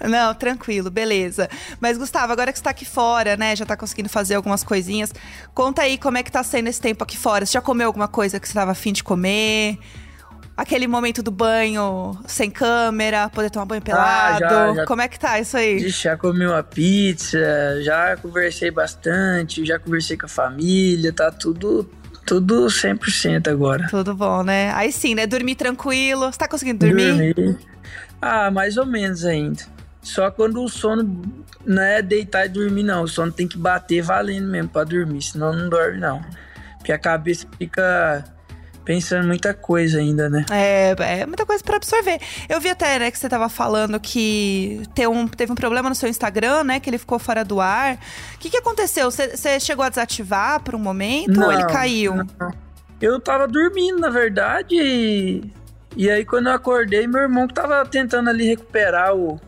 Não, 0.00 0.34
tranquilo, 0.34 0.90
beleza. 0.90 1.48
Mas, 1.78 1.98
Gustavo, 1.98 2.32
agora 2.32 2.52
que 2.52 2.58
você 2.58 2.64
tá 2.64 2.70
aqui 2.70 2.84
fora, 2.84 3.36
né? 3.36 3.54
Já 3.54 3.66
tá 3.66 3.76
conseguindo 3.76 4.08
fazer 4.08 4.34
algumas 4.34 4.64
coisinhas. 4.64 5.12
Conta 5.54 5.82
aí 5.82 5.98
como 5.98 6.16
é 6.16 6.22
que 6.22 6.32
tá 6.32 6.42
sendo 6.42 6.68
esse 6.68 6.80
tempo 6.80 7.04
aqui 7.04 7.18
fora. 7.18 7.44
Você 7.44 7.52
já 7.52 7.60
comeu 7.60 7.86
alguma 7.86 8.08
coisa 8.08 8.40
que 8.40 8.48
você 8.48 8.54
tava 8.54 8.70
afim 8.70 8.92
de 8.92 9.04
comer? 9.04 9.78
Aquele 10.56 10.86
momento 10.86 11.22
do 11.22 11.30
banho 11.30 12.18
sem 12.26 12.50
câmera, 12.50 13.28
poder 13.28 13.50
tomar 13.50 13.66
banho 13.66 13.82
pelado. 13.82 14.36
Ah, 14.36 14.38
já, 14.38 14.74
já. 14.74 14.86
Como 14.86 15.02
é 15.02 15.08
que 15.08 15.20
tá 15.20 15.38
isso 15.38 15.54
aí? 15.54 15.86
Já 15.90 16.16
comi 16.16 16.46
uma 16.46 16.62
pizza, 16.62 17.38
já 17.82 18.16
conversei 18.16 18.70
bastante, 18.70 19.66
já 19.66 19.78
conversei 19.78 20.16
com 20.16 20.24
a 20.24 20.30
família, 20.30 21.12
tá 21.12 21.30
tudo 21.30 21.86
tudo 22.26 22.66
100% 22.66 23.48
agora. 23.48 23.86
Tudo 23.88 24.14
bom, 24.14 24.42
né? 24.42 24.72
Aí 24.74 24.90
sim, 24.90 25.14
né? 25.14 25.26
Dormir 25.26 25.54
tranquilo. 25.54 26.30
Você 26.30 26.38
tá 26.38 26.48
conseguindo 26.48 26.84
dormir? 26.84 27.34
Dormir. 27.34 27.58
Ah, 28.20 28.50
mais 28.50 28.76
ou 28.76 28.84
menos 28.84 29.24
ainda. 29.24 29.62
Só 30.02 30.30
quando 30.30 30.62
o 30.62 30.68
sono 30.68 31.22
não 31.64 31.82
é 31.82 32.02
deitar 32.02 32.46
e 32.46 32.48
dormir, 32.48 32.82
não. 32.82 33.02
O 33.02 33.08
sono 33.08 33.32
tem 33.32 33.46
que 33.46 33.56
bater 33.56 34.02
valendo 34.02 34.48
mesmo 34.48 34.68
pra 34.68 34.84
dormir, 34.84 35.22
senão 35.22 35.52
não 35.52 35.68
dorme, 35.68 35.98
não. 35.98 36.20
Porque 36.78 36.92
a 36.92 36.98
cabeça 36.98 37.46
fica 37.58 38.24
pensando 38.86 39.26
muita 39.26 39.52
coisa 39.52 39.98
ainda, 39.98 40.30
né? 40.30 40.46
É, 40.50 40.94
é 41.20 41.26
muita 41.26 41.44
coisa 41.44 41.62
para 41.62 41.76
absorver. 41.76 42.20
Eu 42.48 42.60
vi 42.60 42.70
até, 42.70 43.00
né, 43.00 43.10
que 43.10 43.18
você 43.18 43.28
tava 43.28 43.48
falando 43.48 43.98
que 43.98 44.80
teve 44.94 45.08
um, 45.08 45.26
teve 45.26 45.50
um 45.50 45.56
problema 45.56 45.88
no 45.88 45.94
seu 45.94 46.08
Instagram, 46.08 46.62
né? 46.62 46.80
Que 46.80 46.88
ele 46.88 46.96
ficou 46.96 47.18
fora 47.18 47.44
do 47.44 47.60
ar. 47.60 47.96
O 47.96 48.38
que, 48.38 48.48
que 48.48 48.56
aconteceu? 48.56 49.10
Você 49.10 49.58
chegou 49.58 49.84
a 49.84 49.88
desativar 49.88 50.60
por 50.60 50.76
um 50.76 50.78
momento 50.78 51.32
não, 51.32 51.48
ou 51.48 51.52
ele 51.52 51.66
caiu? 51.66 52.14
Não. 52.14 52.54
Eu 53.00 53.20
tava 53.20 53.46
dormindo, 53.48 53.98
na 53.98 54.08
verdade, 54.08 54.74
e, 54.74 55.52
e 55.96 56.08
aí 56.08 56.24
quando 56.24 56.46
eu 56.46 56.52
acordei, 56.52 57.06
meu 57.06 57.20
irmão 57.20 57.46
que 57.48 57.54
tava 57.54 57.84
tentando 57.84 58.30
ali 58.30 58.46
recuperar 58.46 59.14
o, 59.14 59.38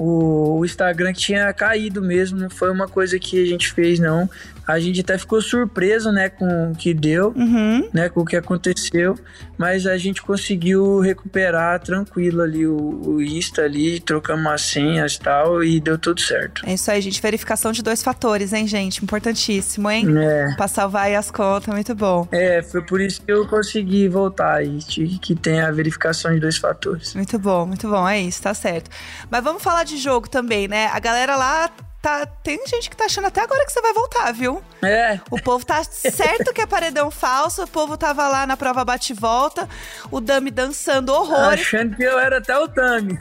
o, 0.00 0.58
o 0.58 0.64
Instagram 0.64 1.12
tinha 1.12 1.52
caído 1.52 2.00
mesmo, 2.00 2.38
não 2.38 2.48
foi 2.48 2.70
uma 2.70 2.88
coisa 2.88 3.18
que 3.18 3.42
a 3.42 3.46
gente 3.46 3.70
fez, 3.70 3.98
não. 3.98 4.30
A 4.66 4.78
gente 4.78 5.00
até 5.00 5.18
ficou 5.18 5.42
surpreso, 5.42 6.12
né, 6.12 6.28
com 6.28 6.70
o 6.70 6.76
que 6.76 6.94
deu, 6.94 7.34
uhum. 7.36 7.88
né, 7.92 8.08
com 8.08 8.20
o 8.20 8.24
que 8.24 8.36
aconteceu, 8.36 9.18
mas 9.58 9.84
a 9.84 9.98
gente 9.98 10.22
conseguiu 10.22 11.00
recuperar 11.00 11.80
tranquilo 11.80 12.40
ali 12.40 12.66
o, 12.66 12.76
o 13.04 13.20
Insta 13.20 13.62
ali, 13.62 13.98
trocamos 13.98 14.46
as 14.46 14.62
senhas 14.62 15.14
e 15.14 15.20
tal, 15.20 15.64
e 15.64 15.80
deu 15.80 15.98
tudo 15.98 16.20
certo. 16.20 16.62
É 16.64 16.74
isso 16.74 16.88
aí, 16.90 17.00
gente. 17.00 17.20
Verificação 17.20 17.72
de 17.72 17.82
dois 17.82 18.00
fatores, 18.00 18.52
hein, 18.52 18.66
gente? 18.66 19.02
Importantíssimo, 19.02 19.90
hein? 19.90 20.06
É. 20.16 20.54
Pra 20.56 20.68
salvar 20.68 21.06
aí 21.06 21.16
as 21.16 21.32
contas, 21.32 21.74
muito 21.74 21.94
bom. 21.94 22.28
É, 22.30 22.62
foi 22.62 22.82
por 22.82 23.00
isso 23.00 23.20
que 23.22 23.32
eu 23.32 23.48
consegui 23.48 24.08
voltar 24.08 24.54
aí, 24.54 24.78
que 25.20 25.34
tem 25.34 25.60
a 25.60 25.70
verificação 25.72 26.32
de 26.32 26.38
dois 26.38 26.56
fatores. 26.56 27.14
Muito 27.14 27.38
bom, 27.40 27.66
muito 27.66 27.88
bom, 27.88 28.08
é 28.08 28.20
isso, 28.20 28.40
tá 28.40 28.54
certo. 28.54 28.88
Mas 29.28 29.42
vamos 29.42 29.62
falar 29.62 29.82
de 29.82 29.89
jogo 29.98 30.28
também, 30.28 30.68
né? 30.68 30.86
A 30.92 30.98
galera 30.98 31.36
lá 31.36 31.70
tá, 32.00 32.26
tem 32.26 32.58
gente 32.66 32.88
que 32.88 32.96
tá 32.96 33.04
achando 33.04 33.26
até 33.26 33.42
agora 33.42 33.64
que 33.64 33.72
você 33.72 33.80
vai 33.80 33.92
voltar, 33.92 34.32
viu? 34.32 34.62
É. 34.82 35.20
O 35.30 35.40
povo 35.40 35.64
tá 35.64 35.82
certo 35.84 36.52
que 36.52 36.60
é 36.60 36.66
paredão 36.66 37.10
falso, 37.10 37.62
o 37.62 37.68
povo 37.68 37.96
tava 37.96 38.26
lá 38.28 38.46
na 38.46 38.56
prova 38.56 38.84
bate-volta, 38.84 39.68
o 40.10 40.20
Dami 40.20 40.50
dançando 40.50 41.10
horrores. 41.12 41.60
Achando 41.60 41.96
que 41.96 42.02
eu 42.02 42.18
era 42.18 42.38
até 42.38 42.58
o 42.58 42.66
Dami. 42.66 43.18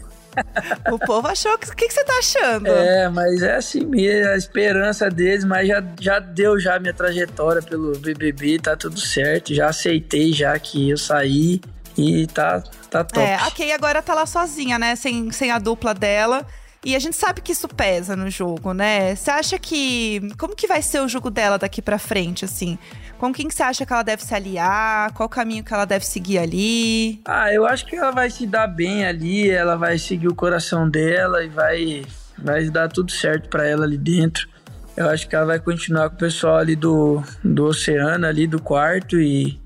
O 0.91 0.99
povo 0.99 1.27
achou 1.27 1.57
que. 1.57 1.69
O 1.69 1.75
que, 1.75 1.87
que 1.87 1.93
você 1.93 2.03
tá 2.03 2.17
achando? 2.17 2.67
É, 2.67 3.09
mas 3.09 3.41
é 3.41 3.55
assim 3.55 3.85
mesmo, 3.85 4.31
a 4.31 4.37
esperança 4.37 5.09
deles, 5.09 5.43
mas 5.43 5.67
já, 5.67 5.83
já 5.99 6.19
deu 6.19 6.59
já 6.59 6.79
minha 6.79 6.93
trajetória 6.93 7.61
pelo 7.61 7.97
BBB, 7.97 8.59
tá 8.59 8.75
tudo 8.75 8.99
certo, 8.99 9.53
já 9.53 9.67
aceitei 9.67 10.31
já 10.31 10.57
que 10.57 10.89
eu 10.89 10.97
saí 10.97 11.59
e 11.97 12.27
tá, 12.27 12.61
tá 12.89 13.03
top. 13.03 13.19
É, 13.19 13.35
a 13.35 13.51
Kay 13.51 13.71
agora 13.71 14.01
tá 14.01 14.13
lá 14.13 14.25
sozinha, 14.25 14.79
né? 14.79 14.95
Sem, 14.95 15.31
sem 15.31 15.51
a 15.51 15.59
dupla 15.59 15.93
dela. 15.93 16.45
E 16.83 16.95
a 16.95 16.99
gente 16.99 17.17
sabe 17.17 17.41
que 17.41 17.51
isso 17.51 17.67
pesa 17.67 18.15
no 18.15 18.29
jogo, 18.29 18.73
né? 18.73 19.13
Você 19.13 19.29
acha 19.29 19.59
que. 19.59 20.21
Como 20.37 20.55
que 20.55 20.65
vai 20.65 20.81
ser 20.81 21.01
o 21.01 21.09
jogo 21.09 21.29
dela 21.29 21.57
daqui 21.57 21.81
pra 21.81 21.99
frente, 21.99 22.45
assim? 22.45 22.79
Com 23.17 23.33
quem 23.33 23.49
que 23.49 23.53
você 23.53 23.63
acha 23.63 23.85
que 23.85 23.91
ela 23.91 24.03
deve 24.03 24.23
se 24.23 24.33
aliar? 24.33 25.11
Qual 25.13 25.27
caminho 25.27 25.63
que 25.63 25.73
ela 25.73 25.83
deve 25.83 26.05
seguir 26.05 26.37
ali? 26.37 27.21
Ah, 27.25 27.53
eu 27.53 27.65
acho 27.65 27.85
que 27.85 27.97
ela 27.97 28.11
vai 28.11 28.29
se 28.29 28.47
dar 28.47 28.67
bem 28.67 29.05
ali, 29.05 29.49
ela 29.49 29.75
vai 29.75 29.99
seguir 29.99 30.29
o 30.29 30.35
coração 30.35 30.89
dela 30.89 31.43
e 31.43 31.49
vai, 31.49 32.05
vai 32.37 32.69
dar 32.69 32.87
tudo 32.87 33.11
certo 33.11 33.49
para 33.49 33.67
ela 33.67 33.83
ali 33.83 33.97
dentro. 33.97 34.47
Eu 34.95 35.09
acho 35.09 35.27
que 35.27 35.35
ela 35.35 35.45
vai 35.45 35.59
continuar 35.59 36.09
com 36.09 36.15
o 36.15 36.19
pessoal 36.19 36.57
ali 36.57 36.77
do, 36.77 37.21
do 37.43 37.65
oceano, 37.65 38.25
ali 38.25 38.47
do 38.47 38.61
quarto 38.61 39.19
e, 39.19 39.59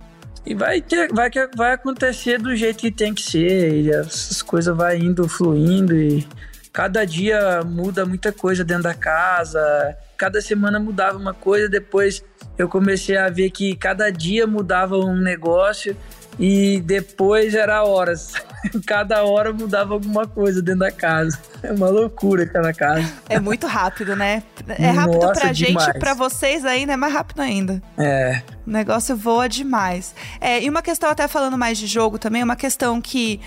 e 0.46 0.54
vai, 0.54 0.82
ter, 0.82 1.12
vai, 1.14 1.30
vai 1.56 1.74
acontecer 1.74 2.38
do 2.38 2.56
jeito 2.56 2.80
que 2.80 2.92
tem 2.92 3.14
que 3.14 3.22
ser. 3.22 3.74
E 3.82 3.92
essas 3.92 4.42
coisas 4.42 4.76
vai 4.76 4.98
indo, 4.98 5.28
fluindo 5.28 5.96
e 5.96 6.28
cada 6.74 7.06
dia 7.06 7.62
muda 7.64 8.04
muita 8.04 8.32
coisa 8.32 8.64
dentro 8.64 8.84
da 8.84 8.96
casa. 8.96 9.96
Cada 10.18 10.42
semana 10.42 10.80
mudava 10.80 11.18
uma 11.18 11.34
coisa, 11.34 11.70
depois 11.70 12.24
eu 12.58 12.68
comecei 12.68 13.16
a 13.16 13.30
ver 13.30 13.52
que 13.52 13.76
cada 13.76 14.10
dia 14.10 14.48
mudava 14.48 14.98
um 14.98 15.16
negócio 15.16 15.96
e 16.40 16.82
depois 16.82 17.54
era 17.54 17.84
horas. 17.84 18.34
Cada 18.88 19.24
hora 19.24 19.52
mudava 19.52 19.94
alguma 19.94 20.26
coisa 20.26 20.62
dentro 20.62 20.80
da 20.80 20.92
casa. 20.92 21.38
É 21.62 21.72
uma 21.72 21.90
loucura 21.90 22.44
aquela 22.44 22.74
casa. 22.74 23.12
É 23.30 23.40
muito 23.40 23.68
rápido, 23.68 24.16
né? 24.16 24.42
É 24.68 24.90
rápido 24.90 25.20
Nossa, 25.20 25.42
pra 25.42 25.52
demais. 25.52 25.86
gente, 25.88 26.00
pra 26.00 26.14
vocês 26.14 26.66
ainda 26.66 26.94
é 26.94 26.98
mais 26.98 27.14
rápido 27.14 27.42
ainda. 27.42 27.84
É. 27.98 28.42
O 28.66 28.72
negócio 28.72 29.16
voa 29.16 29.48
demais. 29.50 30.16
É, 30.40 30.64
e 30.64 30.70
uma 30.70 30.82
questão, 30.82 31.10
até 31.10 31.28
falando 31.28 31.58
mais 31.58 31.78
de 31.78 31.86
jogo 31.86 32.18
também, 32.18 32.42
uma 32.42 32.56
questão 32.56 33.02
que 33.02 33.42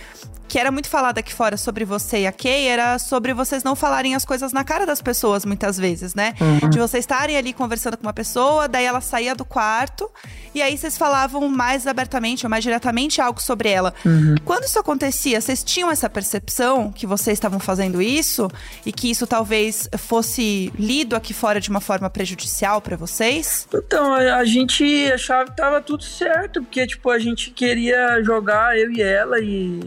que 0.48 0.58
era 0.58 0.70
muito 0.70 0.88
falada 0.88 1.20
aqui 1.20 1.32
fora 1.32 1.56
sobre 1.56 1.84
você 1.84 2.20
e 2.20 2.26
a 2.26 2.32
Kay, 2.32 2.66
era 2.66 2.98
sobre 2.98 3.34
vocês 3.34 3.64
não 3.64 3.74
falarem 3.74 4.14
as 4.14 4.24
coisas 4.24 4.52
na 4.52 4.64
cara 4.64 4.86
das 4.86 5.02
pessoas 5.02 5.44
muitas 5.44 5.78
vezes, 5.78 6.14
né? 6.14 6.34
Uhum. 6.40 6.70
De 6.70 6.78
vocês 6.78 7.02
estarem 7.02 7.36
ali 7.36 7.52
conversando 7.52 7.96
com 7.96 8.04
uma 8.04 8.12
pessoa, 8.12 8.68
daí 8.68 8.84
ela 8.84 9.00
saía 9.00 9.34
do 9.34 9.44
quarto 9.44 10.10
e 10.54 10.62
aí 10.62 10.76
vocês 10.76 10.96
falavam 10.96 11.48
mais 11.48 11.86
abertamente 11.86 12.46
ou 12.46 12.50
mais 12.50 12.62
diretamente 12.62 13.20
algo 13.20 13.40
sobre 13.40 13.68
ela. 13.68 13.94
Uhum. 14.04 14.36
Quando 14.44 14.64
isso 14.64 14.78
acontecia, 14.78 15.40
vocês 15.40 15.62
tinham 15.62 15.90
essa 15.90 16.08
percepção 16.08 16.90
que 16.92 17.06
vocês 17.06 17.36
estavam 17.36 17.58
fazendo 17.58 18.00
isso 18.00 18.48
e 18.84 18.92
que 18.92 19.10
isso 19.10 19.26
talvez 19.26 19.88
fosse 19.98 20.72
lido 20.78 21.14
aqui 21.14 21.34
fora 21.34 21.60
de 21.60 21.68
uma 21.68 21.80
forma 21.80 22.08
prejudicial 22.08 22.80
para 22.80 22.96
vocês? 22.96 23.68
Então, 23.72 24.14
a, 24.14 24.36
a 24.36 24.44
gente 24.44 24.84
achava 25.12 25.50
que 25.50 25.56
tava 25.56 25.80
tudo 25.80 26.02
certo, 26.02 26.62
porque, 26.62 26.86
tipo, 26.86 27.10
a 27.10 27.18
gente 27.18 27.50
queria 27.50 28.22
jogar, 28.22 28.78
eu 28.78 28.90
e 28.90 29.02
ela, 29.02 29.38
e, 29.40 29.80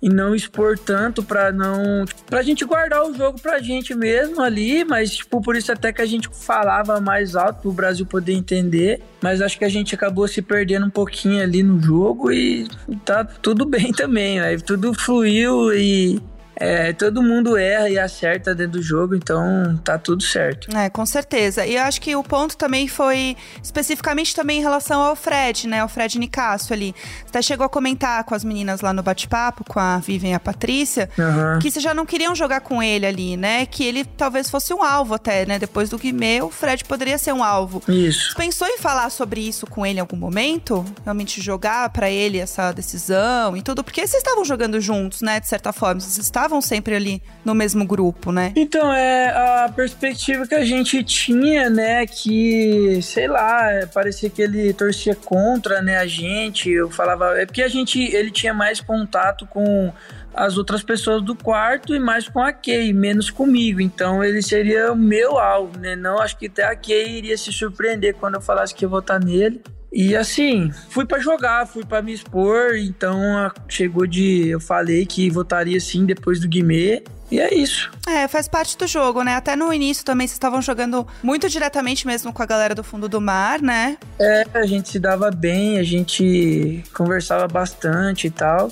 e 0.00 0.08
não 0.08 0.34
expor 0.34 0.78
tanto 0.78 1.22
pra 1.22 1.50
não. 1.50 2.04
pra 2.26 2.42
gente 2.42 2.64
guardar 2.64 3.04
o 3.04 3.14
jogo 3.14 3.40
pra 3.40 3.58
gente 3.58 3.94
mesmo 3.94 4.40
ali, 4.40 4.84
mas, 4.84 5.16
tipo, 5.16 5.40
por 5.40 5.56
isso 5.56 5.72
até 5.72 5.92
que 5.92 6.00
a 6.00 6.06
gente 6.06 6.28
falava 6.32 7.00
mais 7.00 7.34
alto 7.34 7.62
pro 7.62 7.72
Brasil 7.72 8.06
poder 8.06 8.32
entender. 8.32 9.02
Mas 9.20 9.42
acho 9.42 9.58
que 9.58 9.64
a 9.64 9.68
gente 9.68 9.94
acabou 9.94 10.28
se 10.28 10.40
perdendo 10.40 10.86
um 10.86 10.90
pouquinho 10.90 11.42
ali 11.42 11.62
no 11.62 11.80
jogo 11.82 12.30
e 12.30 12.68
tá 13.04 13.24
tudo 13.24 13.64
bem 13.66 13.92
também, 13.92 14.40
aí 14.40 14.60
tudo 14.60 14.94
fluiu 14.94 15.72
e. 15.74 16.20
É, 16.60 16.92
todo 16.92 17.22
mundo 17.22 17.56
erra 17.56 17.88
e 17.88 17.98
acerta 17.98 18.54
dentro 18.54 18.72
do 18.72 18.82
jogo, 18.82 19.14
então 19.14 19.78
tá 19.84 19.96
tudo 19.96 20.22
certo. 20.22 20.76
É, 20.76 20.90
com 20.90 21.06
certeza. 21.06 21.64
E 21.64 21.76
eu 21.76 21.82
acho 21.82 22.00
que 22.00 22.16
o 22.16 22.22
ponto 22.24 22.56
também 22.56 22.88
foi 22.88 23.36
especificamente 23.62 24.34
também 24.34 24.58
em 24.58 24.62
relação 24.62 25.00
ao 25.00 25.14
Fred, 25.14 25.68
né? 25.68 25.80
Ao 25.80 25.88
Fred 25.88 26.18
Nicasso 26.18 26.72
ali. 26.72 26.94
Você 27.20 27.28
até 27.28 27.42
chegou 27.42 27.64
a 27.64 27.68
comentar 27.68 28.24
com 28.24 28.34
as 28.34 28.42
meninas 28.42 28.80
lá 28.80 28.92
no 28.92 29.02
bate-papo, 29.02 29.62
com 29.64 29.78
a 29.78 29.98
Vivian 29.98 30.30
e 30.30 30.34
a 30.34 30.40
Patrícia, 30.40 31.08
Aham. 31.18 31.58
que 31.60 31.70
vocês 31.70 31.82
já 31.82 31.94
não 31.94 32.04
queriam 32.04 32.34
jogar 32.34 32.60
com 32.60 32.82
ele 32.82 33.06
ali, 33.06 33.36
né? 33.36 33.64
Que 33.66 33.84
ele 33.84 34.04
talvez 34.04 34.50
fosse 34.50 34.74
um 34.74 34.82
alvo 34.82 35.14
até, 35.14 35.46
né? 35.46 35.58
Depois 35.58 35.88
do 35.88 35.98
Guimê, 35.98 36.42
o 36.42 36.50
Fred 36.50 36.84
poderia 36.84 37.18
ser 37.18 37.32
um 37.32 37.44
alvo. 37.44 37.82
Isso. 37.86 38.30
Você 38.32 38.36
pensou 38.36 38.66
em 38.66 38.78
falar 38.78 39.10
sobre 39.10 39.40
isso 39.40 39.66
com 39.66 39.86
ele 39.86 39.98
em 39.98 40.00
algum 40.00 40.16
momento? 40.16 40.84
Realmente 41.04 41.40
jogar 41.40 41.88
pra 41.90 42.10
ele 42.10 42.38
essa 42.38 42.72
decisão 42.72 43.56
e 43.56 43.62
tudo? 43.62 43.84
Porque 43.84 44.00
vocês 44.04 44.22
estavam 44.22 44.44
jogando 44.44 44.80
juntos, 44.80 45.22
né? 45.22 45.38
De 45.38 45.46
certa 45.46 45.72
forma. 45.72 46.00
Vocês 46.00 46.18
estavam 46.18 46.47
sempre 46.60 46.94
ali 46.94 47.22
no 47.44 47.54
mesmo 47.54 47.86
grupo, 47.86 48.32
né? 48.32 48.52
Então, 48.56 48.92
é 48.92 49.28
a 49.64 49.68
perspectiva 49.68 50.46
que 50.46 50.54
a 50.54 50.64
gente 50.64 51.02
tinha, 51.04 51.70
né, 51.70 52.06
que, 52.06 53.00
sei 53.02 53.28
lá, 53.28 53.70
é, 53.70 53.86
parecia 53.86 54.28
que 54.28 54.42
ele 54.42 54.72
torcia 54.72 55.14
contra, 55.14 55.80
né, 55.80 55.98
a 55.98 56.06
gente, 56.06 56.70
eu 56.70 56.90
falava, 56.90 57.38
é 57.38 57.46
porque 57.46 57.62
a 57.62 57.68
gente, 57.68 58.00
ele 58.00 58.30
tinha 58.30 58.52
mais 58.52 58.80
contato 58.80 59.46
com 59.46 59.92
as 60.34 60.56
outras 60.56 60.82
pessoas 60.82 61.22
do 61.22 61.34
quarto 61.34 61.94
e 61.94 61.98
mais 61.98 62.28
com 62.28 62.40
a 62.40 62.52
Kay, 62.52 62.92
menos 62.92 63.30
comigo, 63.30 63.80
então 63.80 64.22
ele 64.22 64.42
seria 64.42 64.92
o 64.92 64.96
meu 64.96 65.38
alvo, 65.38 65.78
né, 65.78 65.96
não, 65.96 66.20
acho 66.20 66.36
que 66.38 66.46
até 66.46 66.64
a 66.64 66.76
Kay 66.76 67.18
iria 67.18 67.36
se 67.36 67.52
surpreender 67.52 68.14
quando 68.14 68.34
eu 68.34 68.40
falasse 68.40 68.74
que 68.74 68.84
ia 68.84 68.88
votar 68.88 69.22
nele, 69.22 69.60
e 69.92 70.14
assim, 70.16 70.70
fui 70.90 71.04
pra 71.06 71.18
jogar, 71.18 71.66
fui 71.66 71.84
pra 71.84 72.02
me 72.02 72.12
expor, 72.12 72.76
então 72.76 73.20
a- 73.38 73.52
chegou 73.68 74.06
de. 74.06 74.48
Eu 74.48 74.60
falei 74.60 75.04
que 75.06 75.30
votaria 75.30 75.78
sim 75.80 76.04
depois 76.04 76.40
do 76.40 76.48
Guimê, 76.48 77.02
e 77.30 77.40
é 77.40 77.54
isso. 77.54 77.90
É, 78.06 78.26
faz 78.26 78.48
parte 78.48 78.76
do 78.78 78.86
jogo, 78.86 79.22
né? 79.22 79.34
Até 79.34 79.54
no 79.54 79.72
início 79.72 80.04
também 80.04 80.26
vocês 80.26 80.36
estavam 80.36 80.62
jogando 80.62 81.06
muito 81.22 81.48
diretamente 81.48 82.06
mesmo 82.06 82.32
com 82.32 82.42
a 82.42 82.46
galera 82.46 82.74
do 82.74 82.82
fundo 82.84 83.08
do 83.08 83.20
mar, 83.20 83.60
né? 83.60 83.98
É, 84.18 84.44
a 84.54 84.64
gente 84.66 84.88
se 84.88 84.98
dava 84.98 85.30
bem, 85.30 85.78
a 85.78 85.82
gente 85.82 86.82
conversava 86.94 87.46
bastante 87.46 88.26
e 88.26 88.30
tal. 88.30 88.70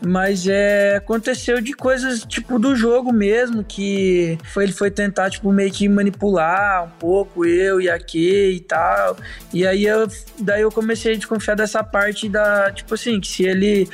Mas 0.00 0.46
é, 0.46 0.96
aconteceu 0.96 1.60
de 1.60 1.72
coisas 1.72 2.24
tipo 2.24 2.58
do 2.58 2.76
jogo 2.76 3.12
mesmo, 3.12 3.64
que 3.64 4.38
foi, 4.44 4.64
ele 4.64 4.72
foi 4.72 4.90
tentar, 4.90 5.28
tipo, 5.28 5.52
meio 5.52 5.72
que 5.72 5.88
manipular 5.88 6.84
um 6.84 6.90
pouco 6.98 7.44
eu 7.44 7.80
e 7.80 7.90
a 7.90 7.98
Kay 7.98 8.56
e 8.56 8.60
tal. 8.60 9.16
E 9.52 9.66
aí 9.66 9.84
eu, 9.84 10.06
daí 10.38 10.62
eu 10.62 10.70
comecei 10.70 11.14
a 11.14 11.16
desconfiar 11.16 11.56
dessa 11.56 11.82
parte 11.82 12.28
da, 12.28 12.70
tipo 12.70 12.94
assim, 12.94 13.20
que 13.20 13.26
se 13.26 13.44
ele 13.44 13.88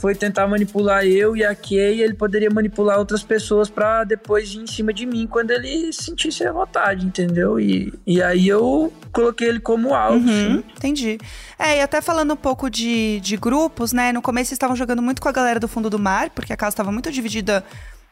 foi 0.00 0.14
tentar 0.14 0.46
manipular 0.46 1.04
eu 1.04 1.36
e 1.36 1.44
a 1.44 1.54
Kay, 1.54 2.00
ele 2.00 2.14
poderia 2.14 2.48
manipular 2.48 2.98
outras 2.98 3.22
pessoas 3.22 3.68
pra 3.68 4.02
depois 4.02 4.54
ir 4.54 4.60
em 4.60 4.66
cima 4.66 4.94
de 4.94 5.04
mim 5.04 5.26
quando 5.26 5.50
ele 5.50 5.92
sentisse 5.92 6.42
a 6.46 6.52
vontade, 6.52 7.04
entendeu? 7.04 7.60
E, 7.60 7.92
e 8.06 8.22
aí 8.22 8.48
eu 8.48 8.90
coloquei 9.12 9.48
ele 9.48 9.60
como 9.60 9.94
alvo, 9.94 10.30
Uhum, 10.30 10.62
entendi. 10.76 11.18
É, 11.58 11.78
e 11.78 11.80
até 11.82 12.00
falando 12.00 12.32
um 12.32 12.36
pouco 12.36 12.70
de, 12.70 13.20
de 13.20 13.36
grupos, 13.36 13.92
né? 13.92 14.10
No 14.10 14.22
começo 14.22 14.54
estavam 14.54 14.74
jogando 14.74 15.02
muito 15.02 15.20
com 15.20 15.28
a 15.28 15.32
galera 15.32 15.60
do 15.60 15.68
fundo 15.68 15.90
do 15.90 15.98
mar, 15.98 16.30
porque 16.30 16.52
a 16.52 16.56
casa 16.56 16.72
estava 16.72 16.90
muito 16.90 17.12
dividida, 17.12 17.62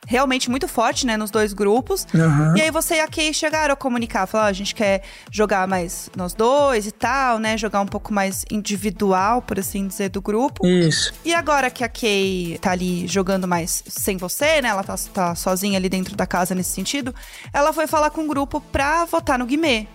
realmente 0.07 0.51
muito 0.51 0.67
forte, 0.69 1.07
né? 1.07 1.17
Nos 1.17 1.31
dois 1.31 1.53
grupos. 1.53 2.07
Aham. 2.15 2.55
E 2.57 2.63
aí 2.63 2.71
você 2.71 2.97
e 2.97 3.01
a 3.01 3.09
Kay 3.09 3.33
chegaram 3.33 3.73
a 3.75 3.77
comunicar, 3.77 4.27
falar, 4.27 4.45
ó, 4.45 4.47
a 4.47 4.53
gente 4.53 4.75
quer 4.75 5.03
jogar 5.31 5.67
mais 5.67 6.11
nós 6.17 6.33
dois 6.35 6.87
e 6.87 6.93
tal, 6.93 7.39
né? 7.39 7.57
Jogar 7.57 7.81
um 7.81 7.87
pouco 7.87 8.13
mais 8.13 8.45
individual, 8.51 9.43
por 9.43 9.59
assim 9.59 9.87
dizer, 9.87 10.09
do 10.09 10.23
grupo. 10.23 10.67
Isso. 10.67 11.13
E 11.25 11.35
agora 11.35 11.71
que 11.71 11.85
a 11.85 11.89
Kay 11.89 12.59
tá 12.61 12.73
ali 12.73 13.07
jogando 13.07 13.47
mais 13.47 13.83
sem 13.89 14.17
você, 14.17 14.61
né? 14.61 14.69
Ela 14.69 14.83
tá, 14.83 14.95
tá 15.13 15.35
sozinha 15.35 15.79
ali 15.79 15.89
dentro 15.89 16.17
da 16.17 16.27
casa 16.27 16.55
nesse 16.55 16.71
sentido. 16.71 17.15
Ela 17.53 17.73
foi 17.73 17.87
falar 17.87 18.11
com 18.11 18.25
o 18.25 18.29
grupo 18.29 18.61
pra 18.61 19.05
votar 19.05 19.39
no 19.39 19.47
Guimê. 19.47 19.87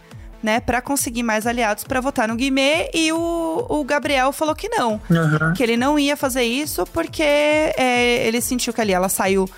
Né, 0.44 0.60
pra 0.60 0.82
conseguir 0.82 1.24
mais 1.24 1.48
aliados 1.48 1.86
pra 1.86 2.02
votar 2.02 2.28
no 2.28 2.36
Guimê 2.36 2.90
e 2.94 3.14
o, 3.14 3.66
o 3.70 3.82
Gabriel 3.86 4.34
falou 4.34 4.54
que 4.54 4.68
não. 4.68 5.00
Aham. 5.10 5.54
Que 5.54 5.64
ele 5.64 5.78
não 5.78 5.98
ia 5.98 6.18
fazer 6.18 6.44
isso 6.44 6.86
porque 6.88 7.24
é, 7.24 8.28
ele 8.28 8.42
sentiu 8.42 8.74
que 8.74 8.82
ali 8.82 8.92
ela 8.92 9.08
saiu 9.08 9.50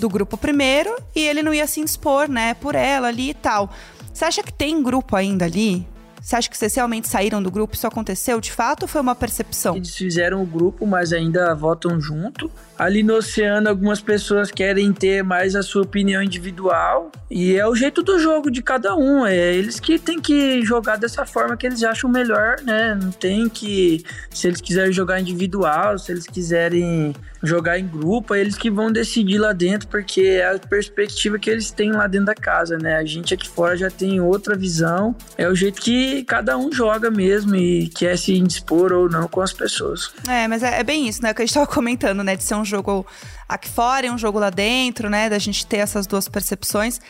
do 0.00 0.08
grupo 0.08 0.36
primeiro 0.36 0.92
e 1.14 1.20
ele 1.24 1.44
não 1.44 1.54
ia 1.54 1.64
se 1.68 1.80
expor, 1.80 2.28
né, 2.28 2.54
por 2.54 2.74
ela 2.74 3.06
ali 3.06 3.30
e 3.30 3.34
tal. 3.34 3.70
Você 4.12 4.24
acha 4.24 4.42
que 4.42 4.52
tem 4.52 4.82
grupo 4.82 5.14
ainda 5.14 5.44
ali? 5.44 5.86
Você 6.22 6.36
acha 6.36 6.48
que 6.48 6.56
vocês 6.56 6.72
realmente 6.72 7.08
saíram 7.08 7.42
do 7.42 7.50
grupo? 7.50 7.74
Isso 7.74 7.86
aconteceu 7.86 8.40
de 8.40 8.52
fato 8.52 8.82
ou 8.82 8.88
foi 8.88 9.00
uma 9.00 9.14
percepção? 9.14 9.74
Eles 9.74 9.96
fizeram 9.96 10.40
o 10.40 10.46
grupo, 10.46 10.86
mas 10.86 11.12
ainda 11.12 11.52
votam 11.52 12.00
junto. 12.00 12.48
Ali 12.78 13.02
no 13.02 13.16
oceano, 13.16 13.68
algumas 13.68 14.00
pessoas 14.00 14.50
querem 14.50 14.92
ter 14.92 15.24
mais 15.24 15.56
a 15.56 15.62
sua 15.62 15.82
opinião 15.82 16.22
individual. 16.22 17.10
E 17.28 17.56
é 17.56 17.66
o 17.66 17.74
jeito 17.74 18.04
do 18.04 18.20
jogo 18.20 18.52
de 18.52 18.62
cada 18.62 18.94
um. 18.94 19.26
É 19.26 19.36
eles 19.36 19.80
que 19.80 19.98
têm 19.98 20.20
que 20.20 20.62
jogar 20.62 20.96
dessa 20.96 21.26
forma 21.26 21.56
que 21.56 21.66
eles 21.66 21.82
acham 21.82 22.08
melhor, 22.08 22.56
né? 22.62 22.94
Não 22.94 23.10
tem 23.10 23.48
que. 23.48 24.04
Se 24.30 24.46
eles 24.46 24.60
quiserem 24.60 24.92
jogar 24.92 25.20
individual, 25.20 25.98
se 25.98 26.12
eles 26.12 26.26
quiserem 26.26 27.14
jogar 27.42 27.78
em 27.78 27.86
grupo, 27.86 28.34
é 28.34 28.40
eles 28.40 28.56
que 28.56 28.70
vão 28.70 28.92
decidir 28.92 29.38
lá 29.38 29.52
dentro, 29.52 29.88
porque 29.88 30.20
é 30.20 30.54
a 30.54 30.58
perspectiva 30.58 31.38
que 31.38 31.50
eles 31.50 31.70
têm 31.70 31.92
lá 31.92 32.06
dentro 32.06 32.26
da 32.26 32.34
casa, 32.34 32.78
né? 32.78 32.96
A 32.96 33.04
gente 33.04 33.34
aqui 33.34 33.48
fora 33.48 33.76
já 33.76 33.90
tem 33.90 34.20
outra 34.20 34.56
visão. 34.56 35.14
É 35.36 35.48
o 35.48 35.54
jeito 35.54 35.80
que 35.80 36.22
cada 36.24 36.56
um 36.56 36.72
joga 36.72 37.10
mesmo 37.10 37.56
e 37.56 37.88
quer 37.88 38.16
se 38.16 38.36
indispor 38.36 38.92
ou 38.92 39.08
não 39.08 39.26
com 39.26 39.40
as 39.40 39.52
pessoas. 39.52 40.12
É, 40.28 40.46
mas 40.46 40.62
é, 40.62 40.78
é 40.78 40.84
bem 40.84 41.08
isso, 41.08 41.22
né? 41.22 41.34
Que 41.34 41.42
a 41.42 41.44
gente 41.44 41.54
tava 41.54 41.66
comentando, 41.66 42.22
né? 42.22 42.36
De 42.36 42.44
ser 42.44 42.54
um 42.54 42.64
jogo 42.64 43.04
aqui 43.48 43.68
fora 43.68 44.06
e 44.06 44.10
um 44.10 44.18
jogo 44.18 44.38
lá 44.38 44.50
dentro, 44.50 45.10
né? 45.10 45.28
Da 45.28 45.38
gente 45.38 45.66
ter 45.66 45.78
essas 45.78 46.06
duas 46.06 46.28
percepções. 46.28 47.00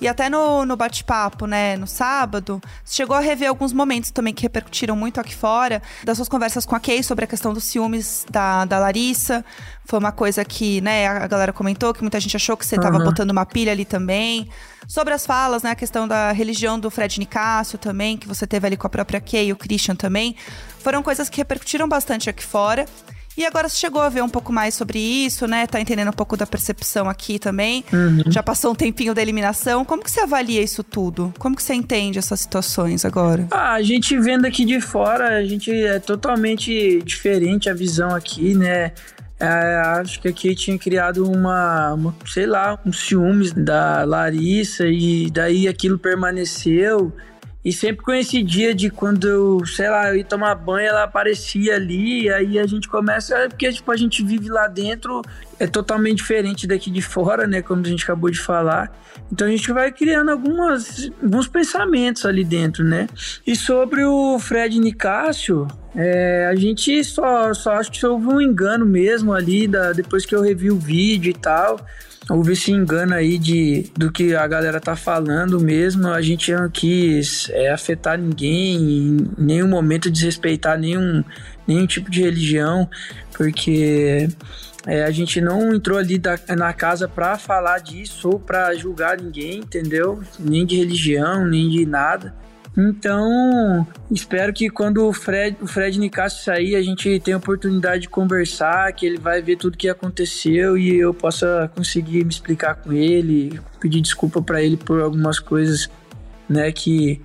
E 0.00 0.06
até 0.06 0.30
no, 0.30 0.64
no 0.64 0.76
bate-papo, 0.76 1.44
né, 1.46 1.76
no 1.76 1.86
sábado, 1.86 2.60
chegou 2.84 3.16
a 3.16 3.20
rever 3.20 3.48
alguns 3.48 3.72
momentos 3.72 4.12
também 4.12 4.32
que 4.32 4.42
repercutiram 4.42 4.94
muito 4.94 5.20
aqui 5.20 5.34
fora, 5.34 5.82
das 6.04 6.16
suas 6.18 6.28
conversas 6.28 6.64
com 6.64 6.76
a 6.76 6.80
Kay 6.80 7.02
sobre 7.02 7.24
a 7.24 7.28
questão 7.28 7.52
dos 7.52 7.64
ciúmes 7.64 8.24
da, 8.30 8.64
da 8.64 8.78
Larissa. 8.78 9.44
Foi 9.88 9.98
uma 9.98 10.12
coisa 10.12 10.44
que, 10.44 10.82
né, 10.82 11.06
a 11.06 11.26
galera 11.26 11.50
comentou, 11.50 11.94
que 11.94 12.02
muita 12.02 12.20
gente 12.20 12.36
achou 12.36 12.58
que 12.58 12.66
você 12.66 12.76
estava 12.76 12.98
uhum. 12.98 13.04
botando 13.04 13.30
uma 13.30 13.46
pilha 13.46 13.72
ali 13.72 13.86
também. 13.86 14.46
Sobre 14.86 15.14
as 15.14 15.24
falas, 15.24 15.62
né, 15.62 15.70
a 15.70 15.74
questão 15.74 16.06
da 16.06 16.30
religião 16.30 16.78
do 16.78 16.90
Fred 16.90 17.18
Nicásio 17.18 17.78
também, 17.78 18.18
que 18.18 18.28
você 18.28 18.46
teve 18.46 18.66
ali 18.66 18.76
com 18.76 18.86
a 18.86 18.90
própria 18.90 19.18
Kay 19.18 19.48
e 19.48 19.52
o 19.52 19.56
Christian 19.56 19.96
também. 19.96 20.36
Foram 20.80 21.02
coisas 21.02 21.30
que 21.30 21.38
repercutiram 21.38 21.88
bastante 21.88 22.28
aqui 22.28 22.44
fora. 22.44 22.84
E 23.34 23.46
agora 23.46 23.66
você 23.66 23.76
chegou 23.76 24.02
a 24.02 24.10
ver 24.10 24.22
um 24.22 24.28
pouco 24.28 24.52
mais 24.52 24.74
sobre 24.74 24.98
isso, 24.98 25.46
né? 25.46 25.66
Tá 25.66 25.80
entendendo 25.80 26.08
um 26.08 26.12
pouco 26.12 26.36
da 26.36 26.44
percepção 26.44 27.08
aqui 27.08 27.38
também. 27.38 27.82
Uhum. 27.90 28.24
Já 28.30 28.42
passou 28.42 28.72
um 28.72 28.74
tempinho 28.74 29.14
da 29.14 29.22
eliminação. 29.22 29.86
Como 29.86 30.02
que 30.02 30.10
você 30.10 30.20
avalia 30.20 30.60
isso 30.60 30.82
tudo? 30.82 31.32
Como 31.38 31.56
que 31.56 31.62
você 31.62 31.72
entende 31.72 32.18
essas 32.18 32.40
situações 32.40 33.06
agora? 33.06 33.46
Ah, 33.50 33.72
a 33.72 33.82
gente 33.82 34.18
vendo 34.18 34.44
aqui 34.44 34.66
de 34.66 34.82
fora, 34.82 35.38
a 35.38 35.44
gente 35.46 35.70
é 35.72 35.98
totalmente 35.98 37.00
diferente 37.02 37.70
a 37.70 37.74
visão 37.74 38.14
aqui, 38.14 38.54
né? 38.54 38.92
É, 39.40 39.76
acho 40.00 40.20
que 40.20 40.28
aqui 40.28 40.52
tinha 40.54 40.76
criado 40.76 41.30
uma, 41.30 41.94
uma, 41.94 42.14
sei 42.26 42.44
lá, 42.44 42.78
um 42.84 42.92
ciúmes 42.92 43.52
da 43.52 44.04
Larissa 44.04 44.86
e 44.86 45.30
daí 45.30 45.68
aquilo 45.68 45.98
permaneceu. 45.98 47.12
E 47.64 47.72
sempre 47.72 48.04
coincidia 48.04 48.72
de 48.72 48.88
quando 48.88 49.26
eu, 49.26 49.66
sei 49.66 49.90
lá, 49.90 50.08
eu 50.10 50.16
ia 50.16 50.24
tomar 50.24 50.54
banho, 50.54 50.88
ela 50.88 51.02
aparecia 51.02 51.74
ali, 51.74 52.22
e 52.22 52.32
aí 52.32 52.58
a 52.58 52.66
gente 52.66 52.88
começa, 52.88 53.36
é 53.36 53.48
porque 53.48 53.70
tipo, 53.72 53.90
a 53.90 53.96
gente 53.96 54.24
vive 54.24 54.48
lá 54.48 54.68
dentro, 54.68 55.22
é 55.58 55.66
totalmente 55.66 56.18
diferente 56.18 56.68
daqui 56.68 56.88
de 56.90 57.02
fora, 57.02 57.46
né, 57.46 57.60
como 57.60 57.82
a 57.84 57.88
gente 57.88 58.04
acabou 58.04 58.30
de 58.30 58.38
falar. 58.38 58.96
Então 59.30 59.46
a 59.46 59.50
gente 59.50 59.70
vai 59.72 59.90
criando 59.90 60.30
algumas, 60.30 61.10
alguns 61.20 61.48
pensamentos 61.48 62.24
ali 62.24 62.44
dentro, 62.44 62.84
né? 62.84 63.08
E 63.46 63.54
sobre 63.56 64.04
o 64.04 64.38
Fred 64.38 64.78
Nicásio, 64.78 65.66
é, 65.94 66.46
a 66.46 66.54
gente 66.54 67.02
só, 67.02 67.52
só 67.52 67.72
acho 67.72 67.90
que 67.90 68.06
houve 68.06 68.28
um 68.28 68.40
engano 68.40 68.86
mesmo 68.86 69.34
ali, 69.34 69.66
da, 69.66 69.92
depois 69.92 70.24
que 70.24 70.34
eu 70.34 70.40
revi 70.40 70.70
o 70.70 70.78
vídeo 70.78 71.30
e 71.30 71.34
tal 71.34 71.84
houve 72.30 72.52
esse 72.52 72.70
engano 72.70 73.14
aí 73.14 73.38
de, 73.38 73.90
do 73.96 74.12
que 74.12 74.34
a 74.34 74.46
galera 74.46 74.80
tá 74.80 74.94
falando 74.94 75.60
mesmo. 75.60 76.08
A 76.08 76.20
gente 76.20 76.52
não 76.52 76.68
quis 76.68 77.48
é, 77.50 77.70
afetar 77.70 78.18
ninguém, 78.18 78.76
em 78.76 79.30
nenhum 79.38 79.68
momento 79.68 80.10
desrespeitar 80.10 80.78
nenhum, 80.78 81.24
nenhum 81.66 81.86
tipo 81.86 82.10
de 82.10 82.22
religião, 82.22 82.88
porque 83.32 84.28
é, 84.86 85.04
a 85.04 85.10
gente 85.10 85.40
não 85.40 85.74
entrou 85.74 85.98
ali 85.98 86.18
da, 86.18 86.38
na 86.56 86.72
casa 86.72 87.08
para 87.08 87.38
falar 87.38 87.78
disso 87.78 88.28
ou 88.28 88.38
para 88.38 88.74
julgar 88.74 89.18
ninguém, 89.18 89.58
entendeu? 89.58 90.22
Nem 90.38 90.66
de 90.66 90.76
religião, 90.76 91.46
nem 91.46 91.68
de 91.68 91.86
nada. 91.86 92.34
Então, 92.80 93.84
espero 94.08 94.52
que 94.52 94.70
quando 94.70 95.04
o 95.04 95.12
Fred, 95.12 95.56
o 95.60 95.66
Fred 95.66 95.98
Nicasso 95.98 96.44
sair, 96.44 96.76
a 96.76 96.82
gente 96.82 97.18
tenha 97.18 97.36
oportunidade 97.36 98.02
de 98.02 98.08
conversar, 98.08 98.92
que 98.92 99.04
ele 99.04 99.18
vai 99.18 99.42
ver 99.42 99.56
tudo 99.56 99.76
que 99.76 99.88
aconteceu 99.88 100.78
e 100.78 100.96
eu 100.96 101.12
possa 101.12 101.68
conseguir 101.74 102.22
me 102.22 102.30
explicar 102.30 102.76
com 102.76 102.92
ele, 102.92 103.60
pedir 103.80 104.00
desculpa 104.00 104.40
para 104.40 104.62
ele 104.62 104.76
por 104.76 105.00
algumas 105.00 105.40
coisas, 105.40 105.90
né, 106.48 106.70
que 106.70 107.20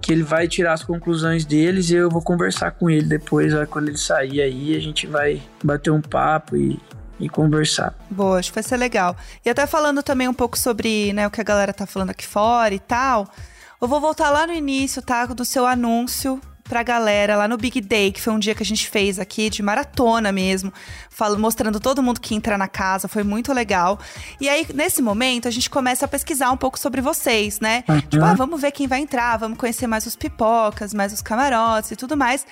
que 0.00 0.12
ele 0.12 0.22
vai 0.22 0.46
tirar 0.46 0.74
as 0.74 0.84
conclusões 0.84 1.44
deles 1.44 1.90
e 1.90 1.96
eu 1.96 2.08
vou 2.08 2.22
conversar 2.22 2.70
com 2.70 2.88
ele 2.88 3.06
depois, 3.06 3.52
quando 3.68 3.88
ele 3.88 3.98
sair 3.98 4.40
aí, 4.40 4.76
a 4.76 4.78
gente 4.78 5.04
vai 5.04 5.42
bater 5.64 5.90
um 5.90 6.00
papo 6.00 6.56
e, 6.56 6.78
e 7.18 7.28
conversar. 7.28 7.92
Boa, 8.08 8.38
acho 8.38 8.50
que 8.50 8.54
vai 8.54 8.62
ser 8.62 8.76
legal. 8.76 9.16
E 9.44 9.50
até 9.50 9.66
falando 9.66 10.04
também 10.04 10.28
um 10.28 10.34
pouco 10.34 10.56
sobre 10.56 11.12
né, 11.12 11.26
o 11.26 11.30
que 11.30 11.40
a 11.40 11.44
galera 11.44 11.72
tá 11.72 11.86
falando 11.86 12.10
aqui 12.10 12.24
fora 12.24 12.72
e 12.72 12.78
tal. 12.78 13.28
Eu 13.86 13.88
vou 13.88 14.00
voltar 14.00 14.30
lá 14.30 14.48
no 14.48 14.52
início, 14.52 15.00
tá? 15.00 15.26
Do 15.26 15.44
seu 15.44 15.64
anúncio 15.64 16.40
pra 16.64 16.82
galera 16.82 17.36
lá 17.36 17.46
no 17.46 17.56
Big 17.56 17.80
Day, 17.80 18.10
que 18.10 18.20
foi 18.20 18.32
um 18.32 18.38
dia 18.40 18.52
que 18.52 18.64
a 18.64 18.66
gente 18.66 18.90
fez 18.90 19.16
aqui 19.20 19.48
de 19.48 19.62
maratona 19.62 20.32
mesmo, 20.32 20.72
falo, 21.08 21.38
mostrando 21.38 21.78
todo 21.78 22.02
mundo 22.02 22.20
que 22.20 22.34
entra 22.34 22.58
na 22.58 22.66
casa, 22.66 23.06
foi 23.06 23.22
muito 23.22 23.52
legal. 23.52 24.00
E 24.40 24.48
aí, 24.48 24.66
nesse 24.74 25.00
momento, 25.00 25.46
a 25.46 25.52
gente 25.52 25.70
começa 25.70 26.04
a 26.04 26.08
pesquisar 26.08 26.50
um 26.50 26.56
pouco 26.56 26.80
sobre 26.80 27.00
vocês, 27.00 27.60
né? 27.60 27.84
Uhum. 27.88 28.00
Tipo, 28.00 28.24
ah, 28.24 28.34
vamos 28.34 28.60
ver 28.60 28.72
quem 28.72 28.88
vai 28.88 28.98
entrar, 28.98 29.36
vamos 29.36 29.56
conhecer 29.56 29.86
mais 29.86 30.04
os 30.04 30.16
pipocas, 30.16 30.92
mais 30.92 31.12
os 31.12 31.22
camarotes 31.22 31.92
e 31.92 31.94
tudo 31.94 32.16
mais. 32.16 32.44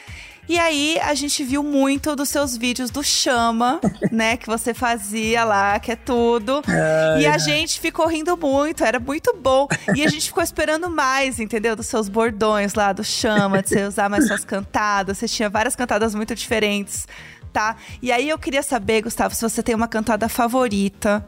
E 0.49 0.59
aí 0.59 0.99
a 1.01 1.15
gente 1.15 1.43
viu 1.43 1.63
muito 1.63 2.15
dos 2.15 2.29
seus 2.29 2.57
vídeos 2.57 2.91
do 2.91 3.03
Chama, 3.03 3.81
né? 4.13 4.37
Que 4.37 4.47
você 4.47 4.75
fazia 4.75 5.45
lá, 5.45 5.79
que 5.79 5.93
é 5.93 5.97
tudo. 5.97 6.63
Ai, 6.67 7.23
e 7.23 7.27
a 7.27 7.33
ai. 7.33 7.39
gente 7.39 7.81
ficou 7.81 8.07
rindo 8.07 8.37
muito, 8.37 8.85
era 8.85 9.01
muito 9.01 9.35
bom. 9.37 9.67
E 9.95 10.05
a 10.05 10.09
gente 10.09 10.27
ficou 10.27 10.43
esperando 10.43 10.91
mais, 10.91 11.41
entendeu? 11.41 11.75
Dos 11.75 11.87
seus 11.87 12.09
bordões 12.09 12.75
lá 12.75 12.93
do 12.93 13.03
Chama, 13.03 13.63
de 13.63 13.71
você 13.71 13.85
usar 13.85 14.09
mais 14.09 14.27
suas 14.27 14.45
cantadas. 14.45 15.19
Você 15.19 15.29
tinha 15.29 15.49
várias 15.49 15.75
cantadas 15.75 16.15
muito 16.15 16.35
diferentes, 16.35 17.07
tá? 17.53 17.77
E 18.03 18.13
aí 18.13 18.29
eu 18.29 18.39
queria 18.39 18.63
saber, 18.63 19.03
Gustavo, 19.03 19.35
se 19.35 19.43
você 19.43 19.63
tem 19.63 19.75
uma 19.75 19.89
cantada 19.89 20.29
favorita 20.29 21.25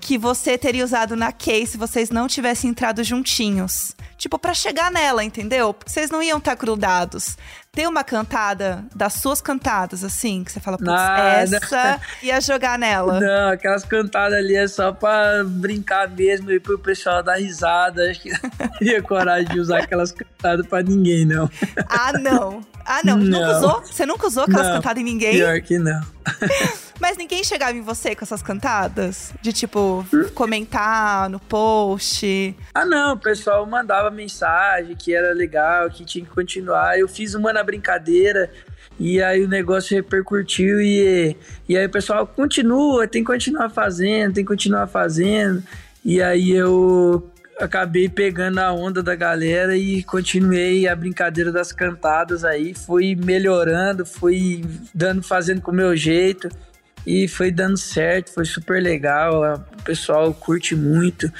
que 0.00 0.16
você 0.16 0.56
teria 0.56 0.84
usado 0.84 1.16
na 1.16 1.32
case 1.32 1.72
se 1.72 1.76
vocês 1.76 2.10
não 2.10 2.28
tivessem 2.28 2.70
entrado 2.70 3.02
juntinhos. 3.02 3.92
Tipo, 4.16 4.38
para 4.38 4.54
chegar 4.54 4.90
nela, 4.90 5.24
entendeu? 5.24 5.74
Porque 5.74 5.90
vocês 5.90 6.10
não 6.10 6.22
iam 6.22 6.38
estar 6.38 6.52
tá 6.52 6.60
grudados. 6.60 7.36
Tem 7.76 7.86
uma 7.86 8.02
cantada 8.02 8.82
das 8.94 9.12
suas 9.12 9.42
cantadas, 9.42 10.02
assim, 10.02 10.42
que 10.42 10.50
você 10.50 10.58
fala, 10.58 10.78
putz, 10.78 11.52
essa 11.52 12.00
ia 12.22 12.40
jogar 12.40 12.78
nela. 12.78 13.20
Não, 13.20 13.50
aquelas 13.50 13.84
cantadas 13.84 14.38
ali 14.38 14.56
é 14.56 14.66
só 14.66 14.92
pra 14.92 15.44
brincar 15.44 16.08
mesmo 16.08 16.50
e 16.50 16.58
pro 16.58 16.78
pessoal 16.78 17.22
dar 17.22 17.36
risada. 17.36 18.10
Acho 18.10 18.22
que 18.22 18.30
não 18.30 18.38
ia 18.80 19.02
coragem 19.02 19.52
de 19.52 19.60
usar 19.60 19.80
aquelas 19.80 20.10
cantadas 20.10 20.66
pra 20.66 20.82
ninguém, 20.82 21.26
não. 21.26 21.50
Ah, 21.86 22.14
não. 22.14 22.62
Ah, 22.82 23.02
não. 23.04 23.18
não. 23.18 23.40
Nunca 23.40 23.58
usou? 23.58 23.82
Você 23.82 24.06
nunca 24.06 24.26
usou 24.26 24.44
aquelas 24.44 24.68
não, 24.68 24.76
cantadas 24.76 25.02
em 25.02 25.04
ninguém? 25.04 25.32
Pior 25.32 25.60
que 25.60 25.78
não. 25.78 26.00
Mas 26.98 27.16
ninguém 27.16 27.44
chegava 27.44 27.76
em 27.76 27.82
você 27.82 28.14
com 28.14 28.24
essas 28.24 28.42
cantadas? 28.42 29.32
De 29.42 29.52
tipo, 29.52 30.04
comentar 30.34 31.28
no 31.28 31.38
post? 31.38 32.56
Ah, 32.74 32.84
não. 32.84 33.14
O 33.14 33.18
pessoal 33.18 33.66
mandava 33.66 34.10
mensagem 34.10 34.96
que 34.96 35.14
era 35.14 35.34
legal, 35.34 35.90
que 35.90 36.04
tinha 36.04 36.24
que 36.24 36.30
continuar. 36.30 36.98
Eu 36.98 37.06
fiz 37.06 37.34
uma 37.34 37.52
na 37.52 37.62
brincadeira. 37.66 38.50
E 38.98 39.20
aí 39.20 39.44
o 39.44 39.48
negócio 39.48 39.94
repercutiu 39.94 40.80
e, 40.80 41.36
e 41.68 41.76
aí 41.76 41.84
o 41.84 41.90
pessoal 41.90 42.26
continua, 42.26 43.06
tem 43.06 43.22
que 43.22 43.30
continuar 43.30 43.68
fazendo, 43.68 44.34
tem 44.34 44.44
que 44.44 44.48
continuar 44.48 44.86
fazendo. 44.86 45.62
E 46.04 46.22
aí 46.22 46.52
eu 46.52 47.30
acabei 47.58 48.08
pegando 48.08 48.58
a 48.58 48.72
onda 48.72 49.02
da 49.02 49.14
galera 49.14 49.76
e 49.76 50.02
continuei 50.02 50.86
a 50.86 50.94
brincadeira 50.94 51.50
das 51.50 51.72
cantadas 51.72 52.44
aí, 52.44 52.74
fui 52.74 53.14
melhorando, 53.14 54.04
fui 54.04 54.64
dando, 54.94 55.22
fazendo 55.22 55.60
com 55.60 55.70
o 55.70 55.74
meu 55.74 55.96
jeito 55.96 56.48
e 57.06 57.28
foi 57.28 57.50
dando 57.50 57.76
certo, 57.76 58.32
foi 58.32 58.44
super 58.44 58.82
legal, 58.82 59.64
o 59.78 59.82
pessoal 59.82 60.34
curte 60.34 60.74
muito, 60.74 61.32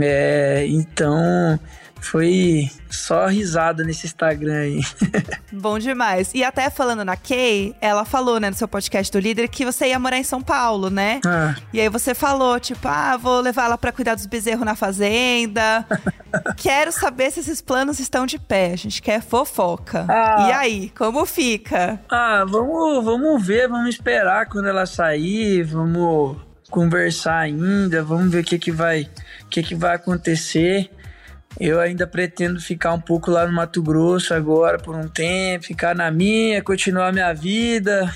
é, 0.00 0.64
então 0.68 1.58
foi 2.02 2.68
só 2.90 3.26
risada 3.28 3.84
nesse 3.84 4.06
Instagram 4.06 4.58
aí. 4.58 4.80
Bom 5.52 5.78
demais. 5.78 6.32
E 6.34 6.42
até 6.42 6.68
falando 6.68 7.04
na 7.04 7.16
Kay, 7.16 7.74
ela 7.80 8.04
falou, 8.04 8.40
né, 8.40 8.50
no 8.50 8.56
seu 8.56 8.66
podcast 8.66 9.10
do 9.12 9.20
líder, 9.20 9.48
que 9.48 9.64
você 9.64 9.86
ia 9.86 9.98
morar 9.98 10.18
em 10.18 10.24
São 10.24 10.42
Paulo, 10.42 10.90
né? 10.90 11.20
Ah. 11.24 11.54
E 11.72 11.80
aí 11.80 11.88
você 11.88 12.12
falou, 12.12 12.58
tipo, 12.58 12.88
ah, 12.88 13.16
vou 13.16 13.40
levar 13.40 13.66
ela 13.66 13.78
pra 13.78 13.92
cuidar 13.92 14.16
dos 14.16 14.26
bezerros 14.26 14.64
na 14.64 14.74
fazenda. 14.74 15.86
Quero 16.58 16.90
saber 16.90 17.30
se 17.30 17.40
esses 17.40 17.62
planos 17.62 18.00
estão 18.00 18.26
de 18.26 18.38
pé. 18.38 18.72
A 18.72 18.76
gente 18.76 19.00
quer 19.00 19.22
fofoca. 19.22 20.04
Ah. 20.08 20.48
E 20.48 20.52
aí, 20.52 20.92
como 20.96 21.24
fica? 21.24 22.00
Ah, 22.10 22.44
vamos, 22.46 23.04
vamos 23.04 23.46
ver, 23.46 23.68
vamos 23.68 23.94
esperar 23.94 24.46
quando 24.46 24.66
ela 24.66 24.86
sair, 24.86 25.62
vamos 25.62 26.36
conversar 26.68 27.38
ainda, 27.38 28.02
vamos 28.02 28.32
ver 28.32 28.40
o 28.40 28.44
que 28.44 28.58
que 28.58 28.72
vai, 28.72 29.02
o 29.42 29.46
que 29.48 29.62
que 29.62 29.74
vai 29.74 29.94
acontecer. 29.94 30.90
Eu 31.60 31.80
ainda 31.80 32.06
pretendo 32.06 32.60
ficar 32.60 32.92
um 32.92 33.00
pouco 33.00 33.30
lá 33.30 33.46
no 33.46 33.52
Mato 33.52 33.82
Grosso 33.82 34.34
agora 34.34 34.78
por 34.78 34.96
um 34.96 35.08
tempo, 35.08 35.66
ficar 35.66 35.94
na 35.94 36.10
minha, 36.10 36.62
continuar 36.62 37.08
a 37.08 37.12
minha 37.12 37.32
vida, 37.32 38.12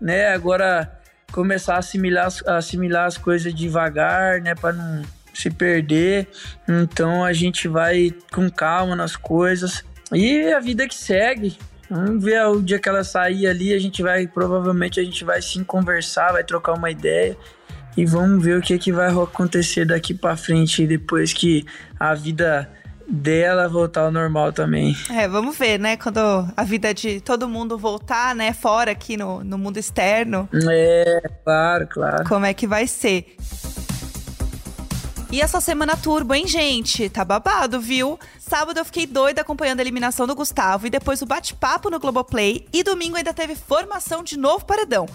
né? 0.00 0.28
Agora 0.28 0.90
começar 1.32 1.74
a 1.74 1.78
assimilar, 1.78 2.28
assimilar 2.46 3.06
as 3.06 3.18
coisas 3.18 3.52
devagar, 3.52 4.40
né? 4.40 4.54
Para 4.54 4.72
não 4.72 5.02
se 5.34 5.50
perder. 5.50 6.28
Então 6.68 7.24
a 7.24 7.32
gente 7.32 7.68
vai 7.68 8.14
com 8.32 8.50
calma 8.50 8.96
nas 8.96 9.16
coisas. 9.16 9.84
E 10.12 10.52
a 10.52 10.60
vida 10.60 10.86
que 10.86 10.94
segue. 10.94 11.58
Vamos 11.90 12.24
ver 12.24 12.44
o 12.46 12.60
dia 12.60 12.80
que 12.80 12.88
ela 12.88 13.04
sair 13.04 13.46
ali, 13.46 13.72
a 13.72 13.78
gente 13.78 14.02
vai, 14.02 14.26
provavelmente 14.26 14.98
a 14.98 15.04
gente 15.04 15.24
vai 15.24 15.40
sim 15.40 15.62
conversar, 15.62 16.32
vai 16.32 16.42
trocar 16.42 16.72
uma 16.72 16.90
ideia 16.90 17.36
e 17.96 18.04
vamos 18.04 18.44
ver 18.44 18.58
o 18.58 18.62
que, 18.62 18.78
que 18.78 18.92
vai 18.92 19.08
acontecer 19.08 19.86
daqui 19.86 20.12
para 20.12 20.36
frente 20.36 20.86
depois 20.86 21.32
que 21.32 21.64
a 21.98 22.14
vida 22.14 22.70
dela 23.08 23.68
voltar 23.68 24.02
ao 24.02 24.10
normal 24.10 24.52
também. 24.52 24.96
É, 25.10 25.28
vamos 25.28 25.56
ver, 25.56 25.78
né? 25.78 25.96
Quando 25.96 26.18
a 26.56 26.64
vida 26.64 26.92
de 26.92 27.20
todo 27.20 27.48
mundo 27.48 27.78
voltar, 27.78 28.34
né? 28.34 28.52
Fora 28.52 28.90
aqui 28.90 29.16
no, 29.16 29.42
no 29.44 29.56
mundo 29.56 29.78
externo. 29.78 30.48
É, 30.68 31.22
claro, 31.44 31.86
claro. 31.86 32.28
Como 32.28 32.44
é 32.44 32.52
que 32.52 32.66
vai 32.66 32.86
ser? 32.86 33.36
E 35.30 35.40
essa 35.40 35.60
semana 35.60 35.96
turbo, 35.96 36.34
hein, 36.34 36.46
gente? 36.46 37.08
Tá 37.08 37.24
babado, 37.24 37.80
viu? 37.80 38.18
Sábado 38.38 38.78
eu 38.78 38.84
fiquei 38.84 39.06
doida 39.06 39.40
acompanhando 39.40 39.80
a 39.80 39.82
eliminação 39.82 40.26
do 40.26 40.36
Gustavo 40.36 40.86
e 40.86 40.90
depois 40.90 41.20
o 41.20 41.26
bate-papo 41.26 41.90
no 41.90 41.98
Globoplay. 41.98 42.66
E 42.72 42.84
domingo 42.84 43.16
ainda 43.16 43.34
teve 43.34 43.56
formação 43.56 44.22
de 44.22 44.38
novo 44.38 44.64
paredão. 44.64 45.06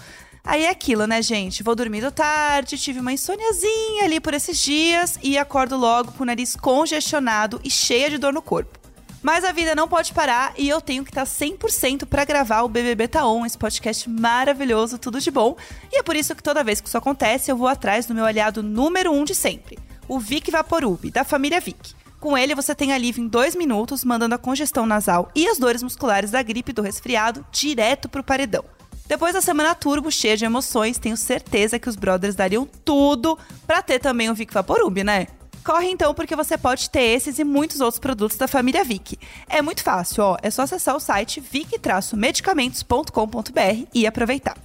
Aí 0.44 0.64
é 0.64 0.70
aquilo, 0.70 1.06
né, 1.06 1.22
gente? 1.22 1.62
Vou 1.62 1.74
dormindo 1.74 2.10
tarde, 2.10 2.76
tive 2.76 2.98
uma 2.98 3.12
insôniazinha 3.12 4.04
ali 4.04 4.18
por 4.18 4.34
esses 4.34 4.58
dias 4.58 5.16
e 5.22 5.38
acordo 5.38 5.76
logo 5.76 6.12
com 6.12 6.24
o 6.24 6.26
nariz 6.26 6.56
congestionado 6.56 7.60
e 7.62 7.70
cheia 7.70 8.10
de 8.10 8.18
dor 8.18 8.32
no 8.32 8.42
corpo. 8.42 8.82
Mas 9.22 9.44
a 9.44 9.52
vida 9.52 9.72
não 9.76 9.86
pode 9.86 10.12
parar 10.12 10.52
e 10.58 10.68
eu 10.68 10.80
tenho 10.80 11.04
que 11.04 11.10
estar 11.10 11.22
100% 11.22 12.06
para 12.06 12.24
gravar 12.24 12.62
o 12.62 12.68
BBB 12.68 13.06
Tá 13.06 13.24
On, 13.24 13.46
esse 13.46 13.56
podcast 13.56 14.10
maravilhoso, 14.10 14.98
tudo 14.98 15.20
de 15.20 15.30
bom. 15.30 15.56
E 15.92 16.00
é 16.00 16.02
por 16.02 16.16
isso 16.16 16.34
que 16.34 16.42
toda 16.42 16.64
vez 16.64 16.80
que 16.80 16.88
isso 16.88 16.98
acontece, 16.98 17.48
eu 17.48 17.56
vou 17.56 17.68
atrás 17.68 18.04
do 18.04 18.14
meu 18.14 18.24
aliado 18.24 18.64
número 18.64 19.12
um 19.12 19.22
de 19.22 19.36
sempre, 19.36 19.78
o 20.08 20.18
Vic 20.18 20.50
Vaporub, 20.50 21.08
da 21.12 21.22
família 21.22 21.60
Vic. 21.60 21.94
Com 22.18 22.36
ele, 22.36 22.54
você 22.54 22.74
tem 22.74 22.92
alívio 22.92 23.22
em 23.22 23.28
dois 23.28 23.54
minutos, 23.54 24.04
mandando 24.04 24.34
a 24.34 24.38
congestão 24.38 24.86
nasal 24.86 25.30
e 25.36 25.46
as 25.46 25.58
dores 25.58 25.84
musculares 25.84 26.32
da 26.32 26.42
gripe 26.42 26.72
do 26.72 26.82
resfriado 26.82 27.46
direto 27.52 28.08
pro 28.08 28.24
paredão. 28.24 28.64
Depois 29.06 29.34
da 29.34 29.40
semana 29.40 29.74
turbo, 29.74 30.10
cheia 30.10 30.36
de 30.36 30.44
emoções, 30.44 30.98
tenho 30.98 31.16
certeza 31.16 31.78
que 31.78 31.88
os 31.88 31.96
brothers 31.96 32.34
dariam 32.34 32.66
tudo 32.84 33.38
para 33.66 33.82
ter 33.82 33.98
também 33.98 34.30
o 34.30 34.34
Vic 34.34 34.52
Vaporub, 34.52 35.04
né? 35.04 35.26
Corre 35.64 35.88
então 35.88 36.12
porque 36.12 36.34
você 36.34 36.58
pode 36.58 36.90
ter 36.90 37.02
esses 37.02 37.38
e 37.38 37.44
muitos 37.44 37.80
outros 37.80 38.00
produtos 38.00 38.36
da 38.36 38.48
família 38.48 38.82
Vic. 38.82 39.16
É 39.48 39.62
muito 39.62 39.82
fácil, 39.82 40.24
ó, 40.24 40.36
é 40.42 40.50
só 40.50 40.62
acessar 40.62 40.96
o 40.96 41.00
site 41.00 41.40
vic-medicamentos.com.br 41.40 43.86
e 43.94 44.06
aproveitar. 44.06 44.56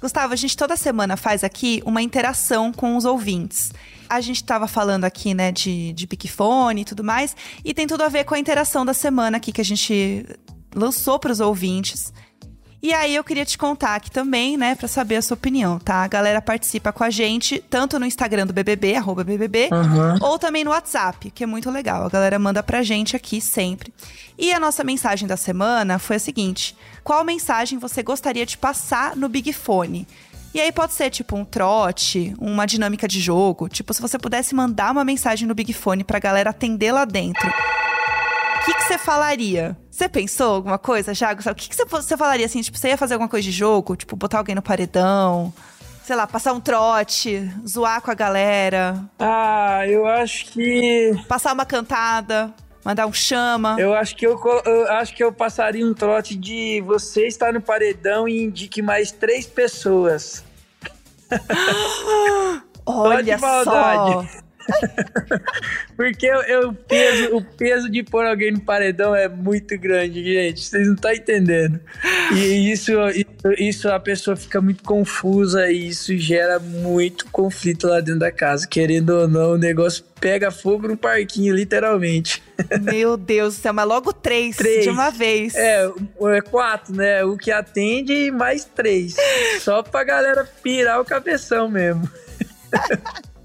Gustavo, 0.00 0.32
a 0.32 0.36
gente 0.36 0.56
toda 0.56 0.76
semana 0.76 1.16
faz 1.16 1.44
aqui 1.44 1.82
uma 1.84 2.02
interação 2.02 2.72
com 2.72 2.96
os 2.96 3.04
ouvintes. 3.04 3.72
A 4.08 4.20
gente 4.20 4.36
estava 4.36 4.68
falando 4.68 5.04
aqui, 5.04 5.34
né, 5.34 5.50
de, 5.50 5.92
de 5.92 6.06
Picfone 6.06 6.82
e 6.82 6.84
tudo 6.84 7.02
mais, 7.02 7.34
e 7.64 7.72
tem 7.72 7.86
tudo 7.86 8.02
a 8.02 8.08
ver 8.08 8.24
com 8.24 8.34
a 8.34 8.38
interação 8.38 8.84
da 8.84 8.94
semana 8.94 9.36
aqui 9.36 9.52
que 9.52 9.60
a 9.60 9.64
gente 9.64 10.26
lançou 10.74 11.18
para 11.18 11.32
os 11.32 11.40
ouvintes. 11.40 12.12
E 12.82 12.92
aí 12.92 13.14
eu 13.14 13.24
queria 13.24 13.44
te 13.44 13.56
contar 13.56 13.94
aqui 13.94 14.10
também, 14.10 14.56
né, 14.56 14.74
para 14.74 14.86
saber 14.86 15.16
a 15.16 15.22
sua 15.22 15.34
opinião, 15.34 15.78
tá? 15.78 16.04
A 16.04 16.08
galera 16.08 16.42
participa 16.42 16.92
com 16.92 17.02
a 17.02 17.10
gente, 17.10 17.58
tanto 17.70 17.98
no 17.98 18.06
Instagram 18.06 18.46
do 18.46 18.52
BBB, 18.52 18.94
arroba 18.94 19.24
BBB, 19.24 19.70
uhum. 19.72 20.18
ou 20.20 20.38
também 20.38 20.62
no 20.62 20.70
WhatsApp, 20.70 21.30
que 21.30 21.42
é 21.42 21.46
muito 21.46 21.70
legal. 21.70 22.04
A 22.04 22.08
galera 22.08 22.38
manda 22.38 22.62
pra 22.62 22.82
gente 22.82 23.16
aqui 23.16 23.40
sempre. 23.40 23.92
E 24.38 24.52
a 24.52 24.60
nossa 24.60 24.84
mensagem 24.84 25.26
da 25.26 25.36
semana 25.36 25.98
foi 25.98 26.16
a 26.16 26.20
seguinte: 26.20 26.76
qual 27.02 27.24
mensagem 27.24 27.78
você 27.78 28.02
gostaria 28.02 28.44
de 28.44 28.58
passar 28.58 29.16
no 29.16 29.28
Big 29.28 29.52
Fone? 29.52 30.06
E 30.54 30.60
aí 30.60 30.72
pode 30.72 30.94
ser 30.94 31.10
tipo 31.10 31.36
um 31.36 31.44
trote, 31.44 32.34
uma 32.38 32.66
dinâmica 32.66 33.06
de 33.06 33.20
jogo. 33.20 33.68
Tipo, 33.68 33.92
se 33.92 34.00
você 34.00 34.18
pudesse 34.18 34.54
mandar 34.54 34.90
uma 34.92 35.04
mensagem 35.04 35.46
no 35.46 35.54
Big 35.54 35.72
Fone 35.72 36.04
pra 36.04 36.18
galera 36.18 36.50
atender 36.50 36.92
lá 36.92 37.04
dentro 37.04 37.50
que, 38.66 38.74
que 38.74 38.82
você 38.82 38.98
falaria? 38.98 39.76
Você 39.90 40.08
pensou 40.08 40.56
alguma 40.56 40.78
coisa, 40.78 41.14
Jago? 41.14 41.40
O 41.48 41.54
que, 41.54 41.68
que 41.68 41.76
você, 41.76 41.84
você 41.84 42.16
falaria 42.16 42.46
assim? 42.46 42.60
Tipo, 42.60 42.76
você 42.76 42.88
ia 42.88 42.98
fazer 42.98 43.14
alguma 43.14 43.28
coisa 43.28 43.44
de 43.44 43.52
jogo? 43.52 43.96
Tipo, 43.96 44.16
botar 44.16 44.38
alguém 44.38 44.54
no 44.54 44.62
paredão? 44.62 45.54
Sei 46.04 46.14
lá, 46.14 46.26
passar 46.26 46.52
um 46.52 46.60
trote, 46.60 47.50
zoar 47.66 48.00
com 48.00 48.10
a 48.10 48.14
galera? 48.14 49.02
Ah, 49.18 49.86
eu 49.86 50.06
acho 50.06 50.46
que. 50.46 51.12
Passar 51.28 51.52
uma 51.52 51.64
cantada 51.64 52.52
mandar 52.84 53.06
um 53.08 53.12
chama. 53.12 53.74
Eu 53.80 53.92
acho 53.94 54.14
que 54.14 54.24
eu, 54.24 54.40
eu, 54.64 54.92
acho 54.92 55.12
que 55.12 55.24
eu 55.24 55.32
passaria 55.32 55.84
um 55.84 55.92
trote 55.92 56.36
de 56.36 56.80
você 56.86 57.26
estar 57.26 57.52
no 57.52 57.60
paredão 57.60 58.28
e 58.28 58.44
indique 58.44 58.80
mais 58.80 59.10
três 59.10 59.44
pessoas. 59.44 60.44
Olha 62.86 63.36
só. 63.38 64.24
Porque 65.96 66.26
eu, 66.26 66.42
eu 66.42 66.74
peso, 66.74 67.36
o 67.36 67.42
peso 67.42 67.90
de 67.90 68.02
pôr 68.02 68.26
alguém 68.26 68.52
no 68.52 68.60
paredão 68.60 69.14
é 69.14 69.28
muito 69.28 69.78
grande, 69.78 70.22
gente. 70.22 70.62
Vocês 70.62 70.86
não 70.86 70.94
estão 70.94 71.12
entendendo. 71.12 71.80
E 72.34 72.72
isso, 72.72 72.92
isso 73.58 73.88
a 73.88 73.98
pessoa 73.98 74.36
fica 74.36 74.60
muito 74.60 74.82
confusa 74.82 75.70
e 75.70 75.88
isso 75.88 76.16
gera 76.16 76.58
muito 76.58 77.26
conflito 77.30 77.86
lá 77.86 78.00
dentro 78.00 78.20
da 78.20 78.32
casa. 78.32 78.66
Querendo 78.66 79.10
ou 79.10 79.28
não, 79.28 79.52
o 79.52 79.58
negócio 79.58 80.04
pega 80.20 80.50
fogo 80.50 80.88
no 80.88 80.96
parquinho, 80.96 81.54
literalmente. 81.54 82.42
Meu 82.82 83.16
Deus 83.16 83.56
do 83.56 83.60
céu, 83.60 83.72
mas 83.72 83.86
logo 83.86 84.12
três, 84.12 84.56
três. 84.56 84.84
de 84.84 84.90
uma 84.90 85.10
vez. 85.10 85.54
É, 85.54 85.84
é 85.84 86.40
quatro, 86.40 86.94
né? 86.94 87.24
O 87.24 87.36
que 87.36 87.50
atende 87.50 88.30
mais 88.30 88.64
três. 88.64 89.14
Só 89.60 89.82
pra 89.82 90.04
galera 90.04 90.48
pirar 90.62 91.00
o 91.00 91.04
cabeção 91.04 91.68
mesmo. 91.68 92.08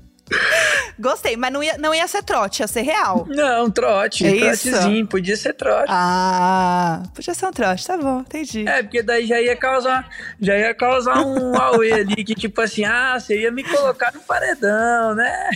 Gostei, 0.99 1.35
mas 1.35 1.51
não 1.51 1.63
ia, 1.63 1.77
não 1.77 1.93
ia 1.93 2.07
ser 2.07 2.23
trote, 2.23 2.61
ia 2.61 2.67
ser 2.67 2.81
real. 2.81 3.25
Não, 3.27 3.69
trote. 3.69 4.25
É 4.25 4.55
trotezinho, 4.55 5.07
podia 5.07 5.35
ser 5.35 5.53
trote. 5.53 5.87
Ah, 5.89 7.03
podia 7.13 7.33
ser 7.33 7.45
um 7.45 7.51
trote, 7.51 7.85
tá 7.85 7.97
bom, 7.97 8.19
entendi. 8.19 8.67
É, 8.67 8.83
porque 8.83 9.01
daí 9.01 9.25
já 9.25 9.41
ia 9.41 9.55
causar, 9.55 10.07
já 10.39 10.57
ia 10.57 10.73
causar 10.73 11.25
um 11.25 11.55
auê 11.59 11.93
ali, 11.93 12.23
que 12.23 12.35
tipo 12.35 12.61
assim, 12.61 12.85
ah, 12.85 13.19
você 13.19 13.41
ia 13.41 13.51
me 13.51 13.63
colocar 13.63 14.13
no 14.13 14.21
paredão, 14.21 15.15
né? 15.15 15.49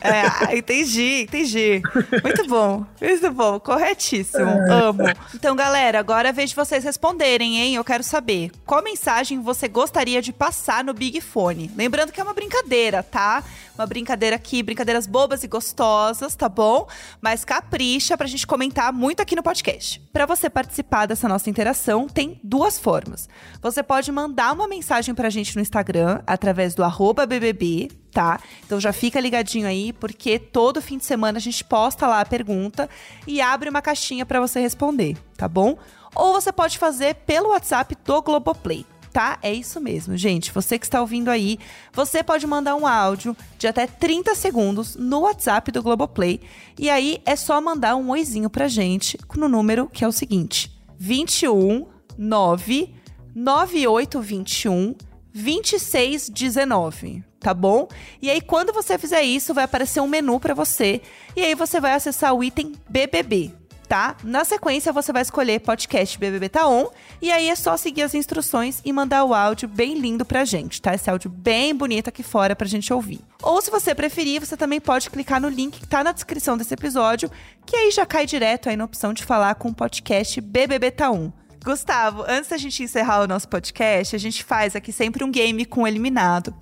É, 0.00 0.56
entendi, 0.56 1.22
entendi. 1.22 1.82
Muito 2.22 2.46
bom, 2.46 2.84
muito 3.00 3.30
bom, 3.30 3.60
corretíssimo, 3.60 4.48
é. 4.48 4.72
amo. 4.72 5.04
Então, 5.34 5.54
galera, 5.54 5.98
agora 5.98 6.30
é 6.30 6.32
vez 6.32 6.50
de 6.50 6.56
vocês 6.56 6.82
responderem, 6.82 7.58
hein? 7.58 7.74
Eu 7.74 7.84
quero 7.84 8.02
saber 8.02 8.50
qual 8.66 8.82
mensagem 8.82 9.40
você 9.40 9.68
gostaria 9.68 10.20
de 10.20 10.32
passar 10.32 10.82
no 10.82 10.92
Big 10.92 11.20
Fone. 11.20 11.70
Lembrando 11.76 12.12
que 12.12 12.20
é 12.20 12.24
uma 12.24 12.34
brincadeira, 12.34 13.02
tá? 13.02 13.44
Uma 13.80 13.86
brincadeira 13.86 14.36
aqui, 14.36 14.62
brincadeiras 14.62 15.06
bobas 15.06 15.42
e 15.42 15.48
gostosas, 15.48 16.36
tá 16.36 16.50
bom? 16.50 16.86
Mas 17.18 17.46
capricha 17.46 18.14
pra 18.14 18.26
gente 18.26 18.46
comentar 18.46 18.92
muito 18.92 19.22
aqui 19.22 19.34
no 19.34 19.42
podcast. 19.42 19.98
Para 20.12 20.26
você 20.26 20.50
participar 20.50 21.06
dessa 21.06 21.26
nossa 21.26 21.48
interação, 21.48 22.06
tem 22.06 22.38
duas 22.44 22.78
formas. 22.78 23.26
Você 23.62 23.82
pode 23.82 24.12
mandar 24.12 24.52
uma 24.52 24.68
mensagem 24.68 25.14
pra 25.14 25.30
gente 25.30 25.56
no 25.56 25.62
Instagram, 25.62 26.20
através 26.26 26.74
do 26.74 26.82
BBB, 27.26 27.90
tá? 28.12 28.38
Então 28.66 28.78
já 28.78 28.92
fica 28.92 29.18
ligadinho 29.18 29.66
aí, 29.66 29.94
porque 29.94 30.38
todo 30.38 30.82
fim 30.82 30.98
de 30.98 31.06
semana 31.06 31.38
a 31.38 31.40
gente 31.40 31.64
posta 31.64 32.06
lá 32.06 32.20
a 32.20 32.26
pergunta 32.26 32.86
e 33.26 33.40
abre 33.40 33.70
uma 33.70 33.80
caixinha 33.80 34.26
para 34.26 34.40
você 34.40 34.60
responder, 34.60 35.16
tá 35.38 35.48
bom? 35.48 35.78
Ou 36.14 36.34
você 36.34 36.52
pode 36.52 36.76
fazer 36.76 37.14
pelo 37.14 37.48
WhatsApp 37.48 37.96
do 38.04 38.20
Globoplay 38.20 38.84
tá? 39.12 39.38
É 39.42 39.52
isso 39.52 39.80
mesmo, 39.80 40.16
gente. 40.16 40.52
Você 40.52 40.78
que 40.78 40.86
está 40.86 41.00
ouvindo 41.00 41.28
aí, 41.28 41.58
você 41.92 42.22
pode 42.22 42.46
mandar 42.46 42.76
um 42.76 42.86
áudio 42.86 43.36
de 43.58 43.66
até 43.66 43.86
30 43.86 44.34
segundos 44.34 44.96
no 44.96 45.20
WhatsApp 45.20 45.70
do 45.70 45.82
Globoplay. 45.82 46.40
E 46.78 46.88
aí 46.88 47.20
é 47.26 47.36
só 47.36 47.60
mandar 47.60 47.96
um 47.96 48.10
oizinho 48.10 48.48
pra 48.48 48.68
gente 48.68 49.18
no 49.36 49.48
número 49.48 49.88
que 49.88 50.04
é 50.04 50.08
o 50.08 50.12
seguinte: 50.12 50.70
21 50.98 51.86
9 52.16 52.94
9821 53.34 54.94
2619, 55.32 57.22
tá 57.38 57.54
bom? 57.54 57.88
E 58.20 58.28
aí 58.30 58.40
quando 58.40 58.72
você 58.72 58.98
fizer 58.98 59.22
isso, 59.22 59.54
vai 59.54 59.64
aparecer 59.64 60.00
um 60.00 60.08
menu 60.08 60.40
para 60.40 60.54
você 60.54 61.00
e 61.36 61.42
aí 61.42 61.54
você 61.54 61.80
vai 61.80 61.92
acessar 61.92 62.34
o 62.34 62.42
item 62.42 62.72
BBB, 62.88 63.54
tá? 63.90 64.14
Na 64.22 64.44
sequência, 64.44 64.92
você 64.92 65.12
vai 65.12 65.22
escolher 65.22 65.58
podcast 65.58 66.16
BBB 66.16 66.48
Tá 66.48 66.68
On, 66.68 66.86
e 67.20 67.32
aí 67.32 67.48
é 67.48 67.56
só 67.56 67.76
seguir 67.76 68.02
as 68.02 68.14
instruções 68.14 68.80
e 68.84 68.92
mandar 68.92 69.24
o 69.24 69.34
áudio 69.34 69.68
bem 69.68 69.98
lindo 69.98 70.24
pra 70.24 70.44
gente, 70.44 70.80
tá? 70.80 70.94
Esse 70.94 71.10
áudio 71.10 71.28
bem 71.28 71.74
bonito 71.74 72.06
aqui 72.06 72.22
fora 72.22 72.54
pra 72.54 72.68
gente 72.68 72.92
ouvir. 72.92 73.18
Ou 73.42 73.60
se 73.60 73.68
você 73.68 73.92
preferir, 73.92 74.38
você 74.38 74.56
também 74.56 74.80
pode 74.80 75.10
clicar 75.10 75.40
no 75.40 75.48
link 75.48 75.80
que 75.80 75.88
tá 75.88 76.04
na 76.04 76.12
descrição 76.12 76.56
desse 76.56 76.72
episódio, 76.72 77.28
que 77.66 77.74
aí 77.74 77.90
já 77.90 78.06
cai 78.06 78.26
direto 78.26 78.68
aí 78.68 78.76
na 78.76 78.84
opção 78.84 79.12
de 79.12 79.24
falar 79.24 79.56
com 79.56 79.70
o 79.70 79.74
podcast 79.74 80.40
BBB 80.40 80.92
Tá 80.92 81.10
On. 81.10 81.32
Gustavo, 81.64 82.24
antes 82.28 82.48
da 82.48 82.56
gente 82.56 82.84
encerrar 82.84 83.22
o 83.22 83.26
nosso 83.26 83.48
podcast, 83.48 84.14
a 84.14 84.20
gente 84.20 84.44
faz 84.44 84.76
aqui 84.76 84.92
sempre 84.92 85.24
um 85.24 85.32
game 85.32 85.64
com 85.64 85.82
o 85.82 85.86
eliminado. 85.88 86.54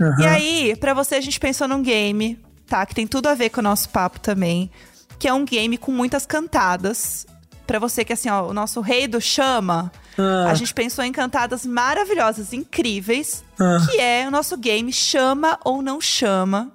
Uhum. 0.00 0.20
E 0.20 0.26
aí, 0.26 0.76
para 0.76 0.92
você, 0.92 1.14
a 1.14 1.20
gente 1.20 1.38
pensou 1.38 1.68
num 1.68 1.82
game 1.82 2.36
tá? 2.66 2.84
Que 2.84 2.94
tem 2.94 3.06
tudo 3.06 3.28
a 3.28 3.34
ver 3.34 3.50
com 3.50 3.60
o 3.60 3.62
nosso 3.62 3.88
papo 3.90 4.18
também. 4.18 4.70
Que 5.18 5.28
é 5.28 5.32
um 5.32 5.44
game 5.44 5.76
com 5.78 5.92
muitas 5.92 6.26
cantadas. 6.26 7.26
Pra 7.66 7.78
você 7.78 8.04
que, 8.04 8.12
assim, 8.12 8.28
ó, 8.28 8.46
o 8.48 8.52
nosso 8.52 8.80
rei 8.80 9.06
do 9.08 9.20
chama. 9.20 9.90
Ah. 10.18 10.50
A 10.50 10.54
gente 10.54 10.74
pensou 10.74 11.02
em 11.04 11.12
cantadas 11.12 11.64
maravilhosas, 11.64 12.52
incríveis. 12.52 13.42
Ah. 13.58 13.78
Que 13.90 13.98
é 13.98 14.24
o 14.28 14.30
nosso 14.30 14.56
game 14.56 14.92
Chama 14.92 15.58
ou 15.64 15.80
Não 15.82 16.00
Chama. 16.00 16.70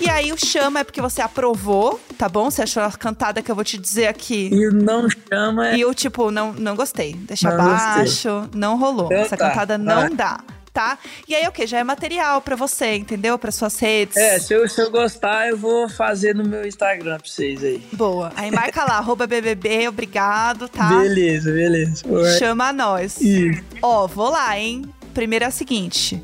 E 0.00 0.08
aí, 0.10 0.32
o 0.32 0.36
chama 0.38 0.80
é 0.80 0.84
porque 0.84 1.02
você 1.02 1.20
aprovou, 1.20 2.00
tá 2.16 2.28
bom? 2.28 2.50
Você 2.50 2.62
achou 2.62 2.82
a 2.82 2.90
cantada 2.92 3.42
que 3.42 3.50
eu 3.50 3.54
vou 3.54 3.64
te 3.64 3.76
dizer 3.76 4.06
aqui. 4.06 4.48
E 4.52 4.68
o 4.68 4.72
não 4.72 5.06
chama 5.10 5.68
é. 5.70 5.76
E 5.76 5.80
eu, 5.80 5.92
tipo, 5.92 6.30
não, 6.30 6.52
não 6.52 6.74
gostei. 6.76 7.14
Deixa 7.14 7.50
Não 7.50 7.60
abaixo, 7.60 8.48
não 8.54 8.78
rolou. 8.78 9.06
Então 9.06 9.18
Essa 9.18 9.36
tá, 9.36 9.48
cantada 9.50 9.76
não 9.76 10.02
vai. 10.02 10.10
dá, 10.10 10.40
tá? 10.78 10.96
E 11.26 11.34
aí, 11.34 11.44
o 11.48 11.50
que? 11.50 11.66
Já 11.66 11.78
é 11.78 11.82
material 11.84 12.40
pra 12.40 12.54
você, 12.54 12.94
entendeu? 12.94 13.36
Pra 13.36 13.50
suas 13.50 13.76
redes. 13.80 14.16
É, 14.16 14.38
se 14.38 14.54
eu, 14.54 14.68
se 14.68 14.80
eu 14.80 14.88
gostar, 14.92 15.48
eu 15.48 15.56
vou 15.58 15.88
fazer 15.88 16.36
no 16.36 16.44
meu 16.44 16.64
Instagram 16.64 17.18
pra 17.18 17.28
vocês 17.28 17.64
aí. 17.64 17.82
Boa. 17.92 18.32
Aí 18.36 18.48
marca 18.52 18.84
lá, 18.84 18.98
arroba 18.98 19.26
BBB, 19.26 19.88
obrigado, 19.88 20.68
tá? 20.68 20.88
Beleza, 20.88 21.50
beleza. 21.50 22.04
Oi. 22.08 22.38
Chama 22.38 22.72
nós. 22.72 23.20
Ih, 23.20 23.60
Ó, 23.82 24.06
vou 24.06 24.30
lá, 24.30 24.56
hein? 24.56 24.84
Primeiro 25.12 25.44
é 25.44 25.48
o 25.48 25.52
seguinte. 25.52 26.22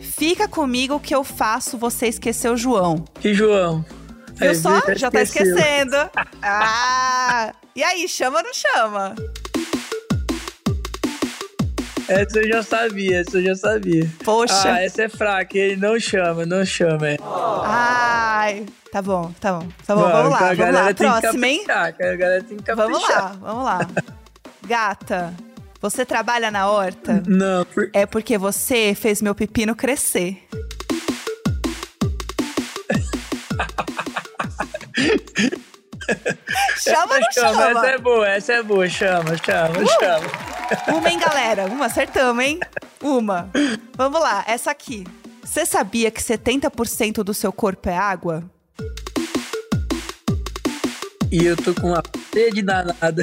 Fica 0.00 0.48
comigo 0.48 0.98
que 0.98 1.14
eu 1.14 1.22
faço 1.22 1.78
você 1.78 2.08
esquecer 2.08 2.50
o 2.50 2.56
João. 2.56 3.04
que 3.20 3.32
João. 3.32 3.84
Viu 4.34 4.50
Aí, 4.50 4.56
só? 4.56 4.80
Já 4.96 5.12
tá 5.12 5.22
esquecendo. 5.22 5.96
Ah! 6.42 7.52
E 7.76 7.84
aí, 7.84 8.08
chama 8.08 8.38
ou 8.38 8.44
não 8.44 8.52
chama? 8.52 9.14
Essa 12.10 12.40
eu 12.40 12.48
já 12.48 12.62
sabia, 12.64 13.20
essa 13.20 13.38
eu 13.38 13.44
já 13.44 13.54
sabia. 13.54 14.10
Poxa. 14.24 14.72
Ah, 14.72 14.82
essa 14.82 15.02
é 15.04 15.08
fraca, 15.08 15.56
ele 15.56 15.76
não 15.76 15.98
chama, 16.00 16.44
não 16.44 16.64
chama. 16.64 17.06
Ai, 17.64 18.66
tá 18.90 19.00
bom, 19.00 19.32
tá 19.40 19.52
bom. 19.52 19.68
Tá 19.86 19.94
bom, 19.94 20.00
Mano, 20.02 20.12
vamos 20.12 20.30
lá, 20.32 20.50
a 20.50 20.54
vamos 20.54 20.74
lá. 20.74 20.94
Próxima, 20.94 21.46
hein? 21.46 21.64
A 21.68 21.90
galera 21.92 22.42
tem 22.42 22.56
que 22.56 22.64
caprichar. 22.64 22.90
Vamos 22.90 23.08
lá, 23.08 23.36
vamos 23.40 23.64
lá. 23.64 23.88
Gata, 24.66 25.32
você 25.80 26.04
trabalha 26.04 26.50
na 26.50 26.68
horta? 26.68 27.22
Não, 27.28 27.64
por... 27.64 27.88
É 27.92 28.04
porque 28.04 28.36
você 28.36 28.92
fez 28.92 29.22
meu 29.22 29.34
pepino 29.34 29.76
crescer. 29.76 30.36
chama 36.76 37.14
ou 37.14 37.20
não 37.20 37.32
chama? 37.32 37.70
Essa 37.70 37.86
é 37.86 37.98
boa, 37.98 38.28
essa 38.28 38.52
é 38.54 38.62
boa. 38.62 38.88
Chama, 38.88 39.36
chama, 39.44 39.78
Uh! 39.78 39.88
chama. 40.00 40.49
Uma, 40.88 41.10
hein, 41.10 41.18
galera? 41.18 41.66
Uma, 41.66 41.86
acertamos, 41.86 42.44
hein? 42.44 42.60
Uma. 43.02 43.50
Vamos 43.96 44.20
lá, 44.20 44.44
essa 44.46 44.70
aqui. 44.70 45.04
Você 45.42 45.66
sabia 45.66 46.10
que 46.10 46.22
70% 46.22 47.22
do 47.24 47.34
seu 47.34 47.52
corpo 47.52 47.88
é 47.88 47.96
água? 47.96 48.44
E 51.30 51.44
eu 51.44 51.56
tô 51.56 51.74
com 51.74 51.88
uma 51.88 52.02
sede 52.32 52.62
danada. 52.62 53.22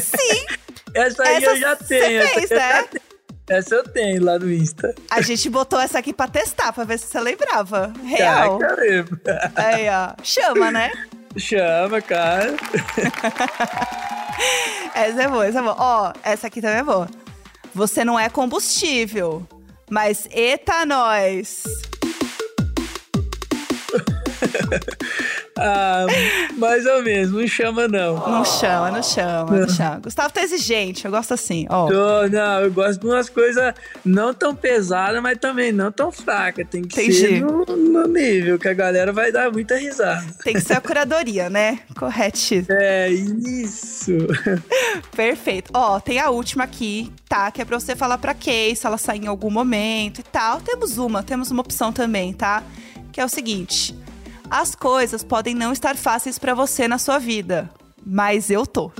Sim! 0.00 0.46
Essa 0.94 1.22
aí 1.22 1.36
Essa 1.36 1.46
eu 1.50 1.56
já 1.56 1.76
tenho. 1.76 2.04
essa 2.20 2.34
fez, 2.34 2.50
eu 2.50 2.58
já 2.58 2.68
né? 2.82 2.82
tenho. 2.90 3.02
Essa 3.48 3.74
eu 3.74 3.84
tenho 3.84 4.24
lá 4.24 4.38
no 4.38 4.52
Insta. 4.52 4.94
A 5.10 5.20
gente 5.20 5.50
botou 5.50 5.80
essa 5.80 5.98
aqui 5.98 6.12
pra 6.12 6.28
testar, 6.28 6.72
pra 6.72 6.84
ver 6.84 6.98
se 6.98 7.06
você 7.06 7.20
lembrava. 7.20 7.92
Real. 8.04 8.58
Caramba. 8.58 9.20
Aí, 9.56 9.86
ó. 9.88 10.14
Chama, 10.22 10.70
né? 10.70 10.92
Chama, 11.36 12.00
cara. 12.00 12.54
Essa 14.94 15.22
é 15.22 15.28
boa, 15.28 15.46
essa 15.46 15.58
é 15.58 15.62
boa. 15.62 15.76
Ó, 15.78 16.12
essa 16.22 16.46
aqui 16.46 16.60
também 16.60 16.78
é 16.78 16.82
boa. 16.82 17.08
Você 17.74 18.04
não 18.04 18.18
é 18.18 18.28
combustível, 18.28 19.46
mas 19.90 20.28
eita 20.30 20.84
nós. 20.84 21.64
Ah, 25.58 26.06
mais 26.56 26.86
ou 26.86 27.02
menos, 27.02 27.30
não 27.30 27.46
chama 27.46 27.86
não. 27.86 28.14
Não 28.16 28.44
chama, 28.44 28.90
não 28.90 29.02
chama, 29.02 29.60
não 29.60 29.68
chama. 29.70 30.00
Gustavo 30.00 30.32
tá 30.32 30.42
exigente, 30.42 31.04
eu 31.04 31.10
gosto 31.10 31.34
assim, 31.34 31.66
ó. 31.68 31.88
Tô, 31.88 32.28
não, 32.28 32.60
eu 32.60 32.72
gosto 32.72 33.00
de 33.00 33.06
umas 33.06 33.28
coisas 33.28 33.74
não 34.04 34.32
tão 34.32 34.54
pesadas, 34.54 35.22
mas 35.22 35.38
também 35.38 35.70
não 35.70 35.92
tão 35.92 36.10
fracas. 36.10 36.66
Tem 36.70 36.82
que 36.82 37.00
Entendi. 37.02 37.14
ser 37.14 37.40
no, 37.42 37.64
no 37.66 38.08
nível, 38.08 38.58
que 38.58 38.68
a 38.68 38.74
galera 38.74 39.12
vai 39.12 39.30
dar 39.30 39.50
muita 39.52 39.76
risada. 39.76 40.24
Tem 40.42 40.54
que 40.54 40.60
ser 40.60 40.74
a 40.74 40.80
curadoria, 40.80 41.50
né? 41.50 41.80
Corretíssimo. 41.98 42.66
É 42.70 43.10
isso. 43.10 44.12
Perfeito. 45.14 45.70
Ó, 45.74 46.00
tem 46.00 46.18
a 46.18 46.30
última 46.30 46.64
aqui, 46.64 47.12
tá? 47.28 47.50
Que 47.50 47.60
é 47.62 47.64
pra 47.64 47.78
você 47.78 47.94
falar 47.94 48.18
pra 48.18 48.34
Kay, 48.34 48.74
se 48.74 48.86
ela 48.86 48.96
sair 48.98 49.24
em 49.24 49.26
algum 49.26 49.50
momento 49.50 50.20
e 50.20 50.24
tal. 50.24 50.60
Temos 50.60 50.96
uma, 50.98 51.22
temos 51.22 51.50
uma 51.50 51.60
opção 51.60 51.92
também, 51.92 52.32
tá? 52.32 52.62
Que 53.12 53.20
é 53.20 53.24
o 53.24 53.28
seguinte: 53.28 53.94
as 54.52 54.74
coisas 54.74 55.24
podem 55.24 55.54
não 55.54 55.72
estar 55.72 55.96
fáceis 55.96 56.38
pra 56.38 56.52
você 56.52 56.86
na 56.86 56.98
sua 56.98 57.18
vida, 57.18 57.70
mas 58.04 58.50
eu 58.50 58.66
tô. 58.66 58.92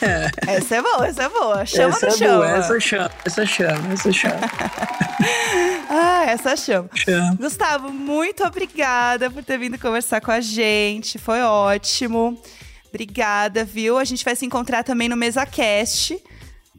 essa 0.46 0.76
é 0.76 0.82
boa, 0.82 1.06
essa 1.08 1.24
é 1.24 1.28
boa. 1.28 1.66
Chama 1.66 1.96
essa 1.96 2.06
ou 2.06 2.12
é 2.12 2.16
chama? 2.16 2.34
boa, 2.36 2.56
essa 2.56 2.80
chama, 2.80 3.10
essa 3.24 3.46
chama, 3.46 3.92
essa 3.92 4.12
chama. 4.12 4.40
Ah, 5.94 6.24
essa 6.26 6.56
chama. 6.56 6.88
chama. 6.94 7.36
Gustavo, 7.36 7.92
muito 7.92 8.42
obrigada 8.44 9.30
por 9.30 9.44
ter 9.44 9.58
vindo 9.58 9.78
conversar 9.78 10.20
com 10.20 10.30
a 10.30 10.40
gente. 10.40 11.18
Foi 11.18 11.42
ótimo. 11.42 12.40
Obrigada, 12.88 13.62
viu? 13.62 13.98
A 13.98 14.04
gente 14.04 14.24
vai 14.24 14.34
se 14.34 14.46
encontrar 14.46 14.84
também 14.84 15.08
no 15.08 15.16
MesaCast, 15.16 16.18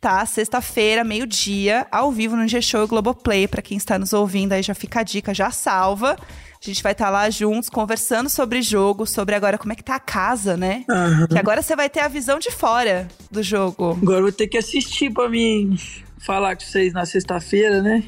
tá? 0.03 0.25
Sexta-feira, 0.25 1.01
meio-dia, 1.01 1.87
ao 1.89 2.11
vivo 2.11 2.35
no 2.35 2.45
G-Show 2.45 2.83
e 2.83 2.87
Globoplay. 2.87 3.47
Pra 3.47 3.61
quem 3.61 3.77
está 3.77 3.97
nos 3.97 4.11
ouvindo 4.11 4.51
aí, 4.51 4.61
já 4.61 4.75
fica 4.75 4.99
a 4.99 5.03
dica, 5.03 5.33
já 5.33 5.49
salva. 5.49 6.17
A 6.19 6.65
gente 6.65 6.83
vai 6.83 6.91
estar 6.91 7.09
lá 7.09 7.29
juntos, 7.29 7.69
conversando 7.69 8.27
sobre 8.27 8.61
jogo, 8.61 9.05
sobre 9.05 9.33
agora 9.33 9.57
como 9.57 9.71
é 9.71 9.77
que 9.77 9.83
tá 9.83 9.95
a 9.95 10.01
casa, 10.01 10.57
né? 10.57 10.83
Aham. 10.89 11.27
Que 11.27 11.39
agora 11.39 11.61
você 11.61 11.73
vai 11.73 11.89
ter 11.89 12.01
a 12.01 12.09
visão 12.09 12.37
de 12.37 12.51
fora 12.51 13.07
do 13.31 13.41
jogo. 13.41 13.97
Agora 14.01 14.17
eu 14.17 14.23
vou 14.23 14.31
ter 14.33 14.47
que 14.47 14.57
assistir 14.57 15.09
pra 15.09 15.29
mim 15.29 15.77
falar 16.19 16.57
com 16.57 16.65
vocês 16.65 16.91
na 16.91 17.05
sexta-feira, 17.05 17.81
né? 17.81 18.03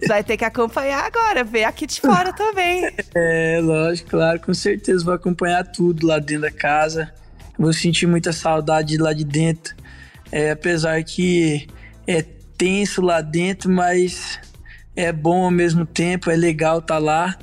Você 0.00 0.06
vai 0.08 0.24
ter 0.24 0.36
que 0.36 0.44
acompanhar 0.44 1.04
agora, 1.04 1.44
ver 1.44 1.62
aqui 1.62 1.86
de 1.86 2.00
fora 2.00 2.32
também. 2.32 2.90
É, 3.14 3.60
lógico, 3.62 4.10
claro, 4.10 4.40
com 4.40 4.52
certeza 4.52 5.04
vou 5.04 5.14
acompanhar 5.14 5.62
tudo 5.64 6.08
lá 6.08 6.18
dentro 6.18 6.42
da 6.42 6.50
casa. 6.50 7.14
Vou 7.56 7.72
sentir 7.72 8.06
muita 8.08 8.32
saudade 8.32 8.96
lá 8.96 9.12
de 9.12 9.24
dentro. 9.24 9.76
É, 10.32 10.50
apesar 10.50 11.02
que 11.04 11.66
é 12.06 12.22
tenso 12.56 13.00
lá 13.00 13.20
dentro, 13.20 13.70
mas 13.70 14.38
é 14.96 15.12
bom 15.12 15.44
ao 15.44 15.50
mesmo 15.50 15.84
tempo, 15.84 16.30
é 16.30 16.36
legal 16.36 16.78
estar 16.78 16.98
lá. 16.98 17.36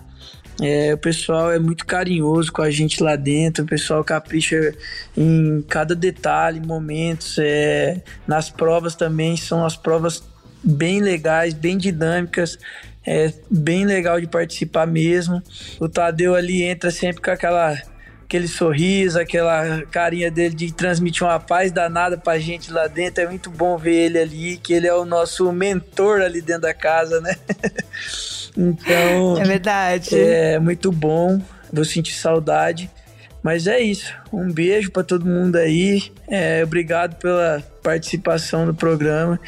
É, 0.61 0.93
o 0.93 0.97
pessoal 0.97 1.51
é 1.51 1.57
muito 1.57 1.85
carinhoso 1.85 2.51
com 2.51 2.61
a 2.61 2.69
gente 2.69 3.01
lá 3.01 3.15
dentro, 3.15 3.63
o 3.63 3.67
pessoal 3.67 4.03
capricha 4.03 4.75
em 5.17 5.63
cada 5.67 5.95
detalhe, 5.95 6.59
momentos. 6.59 7.37
É, 7.39 8.01
nas 8.27 8.49
provas 8.49 8.95
também 8.95 9.35
são 9.35 9.65
as 9.65 9.75
provas 9.75 10.23
bem 10.63 11.01
legais, 11.01 11.53
bem 11.53 11.77
dinâmicas. 11.77 12.59
É 13.03 13.33
bem 13.49 13.83
legal 13.85 14.21
de 14.21 14.27
participar 14.27 14.85
mesmo. 14.85 15.41
O 15.79 15.89
Tadeu 15.89 16.35
ali 16.35 16.61
entra 16.61 16.91
sempre 16.91 17.19
com 17.19 17.31
aquela 17.31 17.75
aquele 18.31 18.47
sorriso, 18.47 19.19
aquela 19.19 19.81
carinha 19.91 20.31
dele 20.31 20.55
de 20.55 20.71
transmitir 20.71 21.23
uma 21.23 21.37
paz 21.37 21.69
danada 21.69 22.17
pra 22.17 22.39
gente 22.39 22.71
lá 22.71 22.87
dentro. 22.87 23.21
É 23.21 23.27
muito 23.27 23.49
bom 23.49 23.77
ver 23.77 23.93
ele 23.93 24.17
ali, 24.17 24.55
que 24.55 24.71
ele 24.71 24.87
é 24.87 24.93
o 24.93 25.03
nosso 25.03 25.51
mentor 25.51 26.21
ali 26.21 26.41
dentro 26.41 26.61
da 26.61 26.73
casa, 26.73 27.19
né? 27.19 27.35
então, 28.57 29.37
É 29.37 29.43
verdade. 29.43 30.17
é 30.17 30.57
muito 30.59 30.93
bom. 30.93 31.41
Vou 31.73 31.83
sentir 31.83 32.13
saudade. 32.13 32.89
Mas 33.43 33.67
é 33.67 33.81
isso. 33.81 34.13
Um 34.31 34.49
beijo 34.49 34.91
pra 34.91 35.03
todo 35.03 35.25
mundo 35.25 35.57
aí. 35.57 36.01
É, 36.25 36.63
obrigado 36.63 37.15
pela 37.15 37.61
participação 37.81 38.65
no 38.65 38.73
programa. 38.73 39.39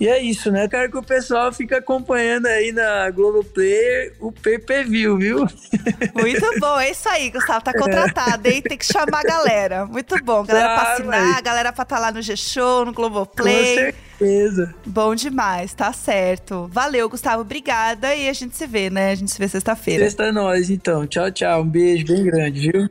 E 0.00 0.08
é 0.08 0.20
isso, 0.20 0.50
né? 0.50 0.66
Quero 0.66 0.90
que 0.90 0.98
o 0.98 1.02
pessoal 1.02 1.52
fique 1.52 1.72
acompanhando 1.72 2.46
aí 2.46 2.72
na 2.72 3.08
Globoplay 3.10 4.10
o 4.18 4.32
pay-per-view, 4.32 5.16
viu? 5.16 5.46
Muito 6.12 6.58
bom, 6.58 6.76
é 6.80 6.90
isso 6.90 7.08
aí, 7.08 7.30
Gustavo. 7.30 7.62
Tá 7.64 7.72
contratado, 7.72 8.48
hein? 8.48 8.60
Tem 8.62 8.76
que 8.76 8.84
chamar 8.84 9.20
a 9.20 9.22
galera. 9.22 9.86
Muito 9.86 10.16
bom. 10.24 10.42
Galera 10.44 10.74
pra 10.74 10.84
Claro, 10.84 10.92
assinar, 11.10 11.36
aí. 11.36 11.42
galera 11.42 11.72
pra 11.72 11.82
estar 11.84 12.00
lá 12.00 12.10
no 12.10 12.20
G-Show, 12.20 12.80
no 12.84 12.92
Com 12.92 13.00
Globoplay. 13.02 13.76
certeza. 14.18 14.74
Bom 14.84 15.14
demais, 15.14 15.72
tá 15.72 15.92
certo. 15.92 16.68
Valeu, 16.72 17.08
Gustavo. 17.08 17.42
Obrigada. 17.42 18.12
E 18.12 18.28
a 18.28 18.32
gente 18.32 18.56
se 18.56 18.66
vê, 18.66 18.90
né? 18.90 19.12
A 19.12 19.14
gente 19.14 19.30
se 19.30 19.38
vê 19.38 19.46
sexta-feira. 19.46 20.02
Sexta 20.02 20.24
é 20.24 20.32
nós, 20.32 20.68
então. 20.68 21.06
Tchau, 21.06 21.30
tchau. 21.30 21.62
Um 21.62 21.68
beijo 21.68 22.06
bem 22.06 22.24
grande, 22.24 22.72
viu? 22.72 22.88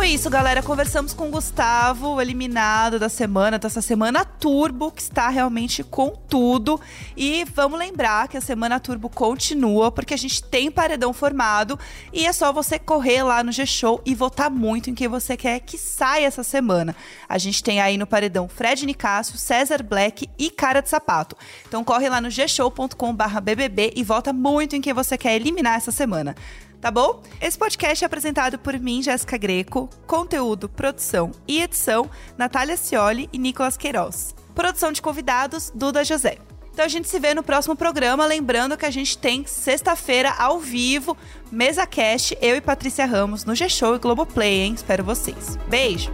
Então 0.00 0.08
é 0.08 0.14
isso, 0.14 0.30
galera. 0.30 0.62
Conversamos 0.62 1.12
com 1.12 1.28
o 1.28 1.30
Gustavo, 1.30 2.22
eliminado 2.22 2.98
da 2.98 3.10
semana, 3.10 3.58
dessa 3.58 3.82
semana 3.82 4.24
turbo, 4.24 4.90
que 4.90 5.02
está 5.02 5.28
realmente 5.28 5.84
com 5.84 6.08
tudo. 6.08 6.80
E 7.14 7.44
vamos 7.54 7.78
lembrar 7.78 8.26
que 8.26 8.38
a 8.38 8.40
semana 8.40 8.80
turbo 8.80 9.10
continua, 9.10 9.92
porque 9.92 10.14
a 10.14 10.16
gente 10.16 10.42
tem 10.42 10.70
paredão 10.70 11.12
formado. 11.12 11.78
E 12.14 12.24
é 12.24 12.32
só 12.32 12.50
você 12.50 12.78
correr 12.78 13.22
lá 13.22 13.44
no 13.44 13.52
G-Show 13.52 14.00
e 14.06 14.14
votar 14.14 14.50
muito 14.50 14.88
em 14.88 14.94
quem 14.94 15.06
você 15.06 15.36
quer 15.36 15.60
que 15.60 15.76
saia 15.76 16.24
essa 16.24 16.42
semana. 16.42 16.96
A 17.28 17.36
gente 17.36 17.62
tem 17.62 17.78
aí 17.78 17.98
no 17.98 18.06
paredão 18.06 18.48
Fred 18.48 18.86
Nicásio, 18.86 19.36
César 19.36 19.82
Black 19.82 20.30
e 20.38 20.48
Cara 20.48 20.80
de 20.80 20.88
Sapato. 20.88 21.36
Então 21.68 21.84
corre 21.84 22.08
lá 22.08 22.22
no 22.22 22.30
gshow.com/bbb 22.30 23.92
e 23.94 24.02
vota 24.02 24.32
muito 24.32 24.74
em 24.74 24.80
quem 24.80 24.94
você 24.94 25.18
quer 25.18 25.36
eliminar 25.36 25.76
essa 25.76 25.92
semana 25.92 26.34
tá 26.80 26.90
bom? 26.90 27.22
Esse 27.40 27.58
podcast 27.58 28.04
é 28.04 28.06
apresentado 28.06 28.58
por 28.58 28.78
mim, 28.78 29.02
Jéssica 29.02 29.36
Greco, 29.36 29.88
conteúdo, 30.06 30.68
produção 30.68 31.32
e 31.46 31.60
edição, 31.60 32.10
Natália 32.38 32.76
Cioli 32.76 33.28
e 33.32 33.38
Nicolas 33.38 33.76
Queiroz. 33.76 34.34
Produção 34.54 34.92
de 34.92 35.02
convidados, 35.02 35.70
Duda 35.74 36.04
José. 36.04 36.38
Então 36.72 36.84
a 36.84 36.88
gente 36.88 37.08
se 37.08 37.18
vê 37.18 37.34
no 37.34 37.42
próximo 37.42 37.76
programa, 37.76 38.24
lembrando 38.24 38.76
que 38.76 38.86
a 38.86 38.90
gente 38.90 39.18
tem 39.18 39.44
sexta-feira 39.46 40.32
ao 40.38 40.58
vivo, 40.58 41.16
Mesa 41.50 41.86
Cast, 41.86 42.36
eu 42.40 42.56
e 42.56 42.60
Patrícia 42.60 43.04
Ramos 43.04 43.44
no 43.44 43.54
G-Show 43.54 43.96
e 43.96 43.98
Globoplay, 43.98 44.60
hein? 44.60 44.74
Espero 44.74 45.04
vocês. 45.04 45.58
Beijo! 45.68 46.10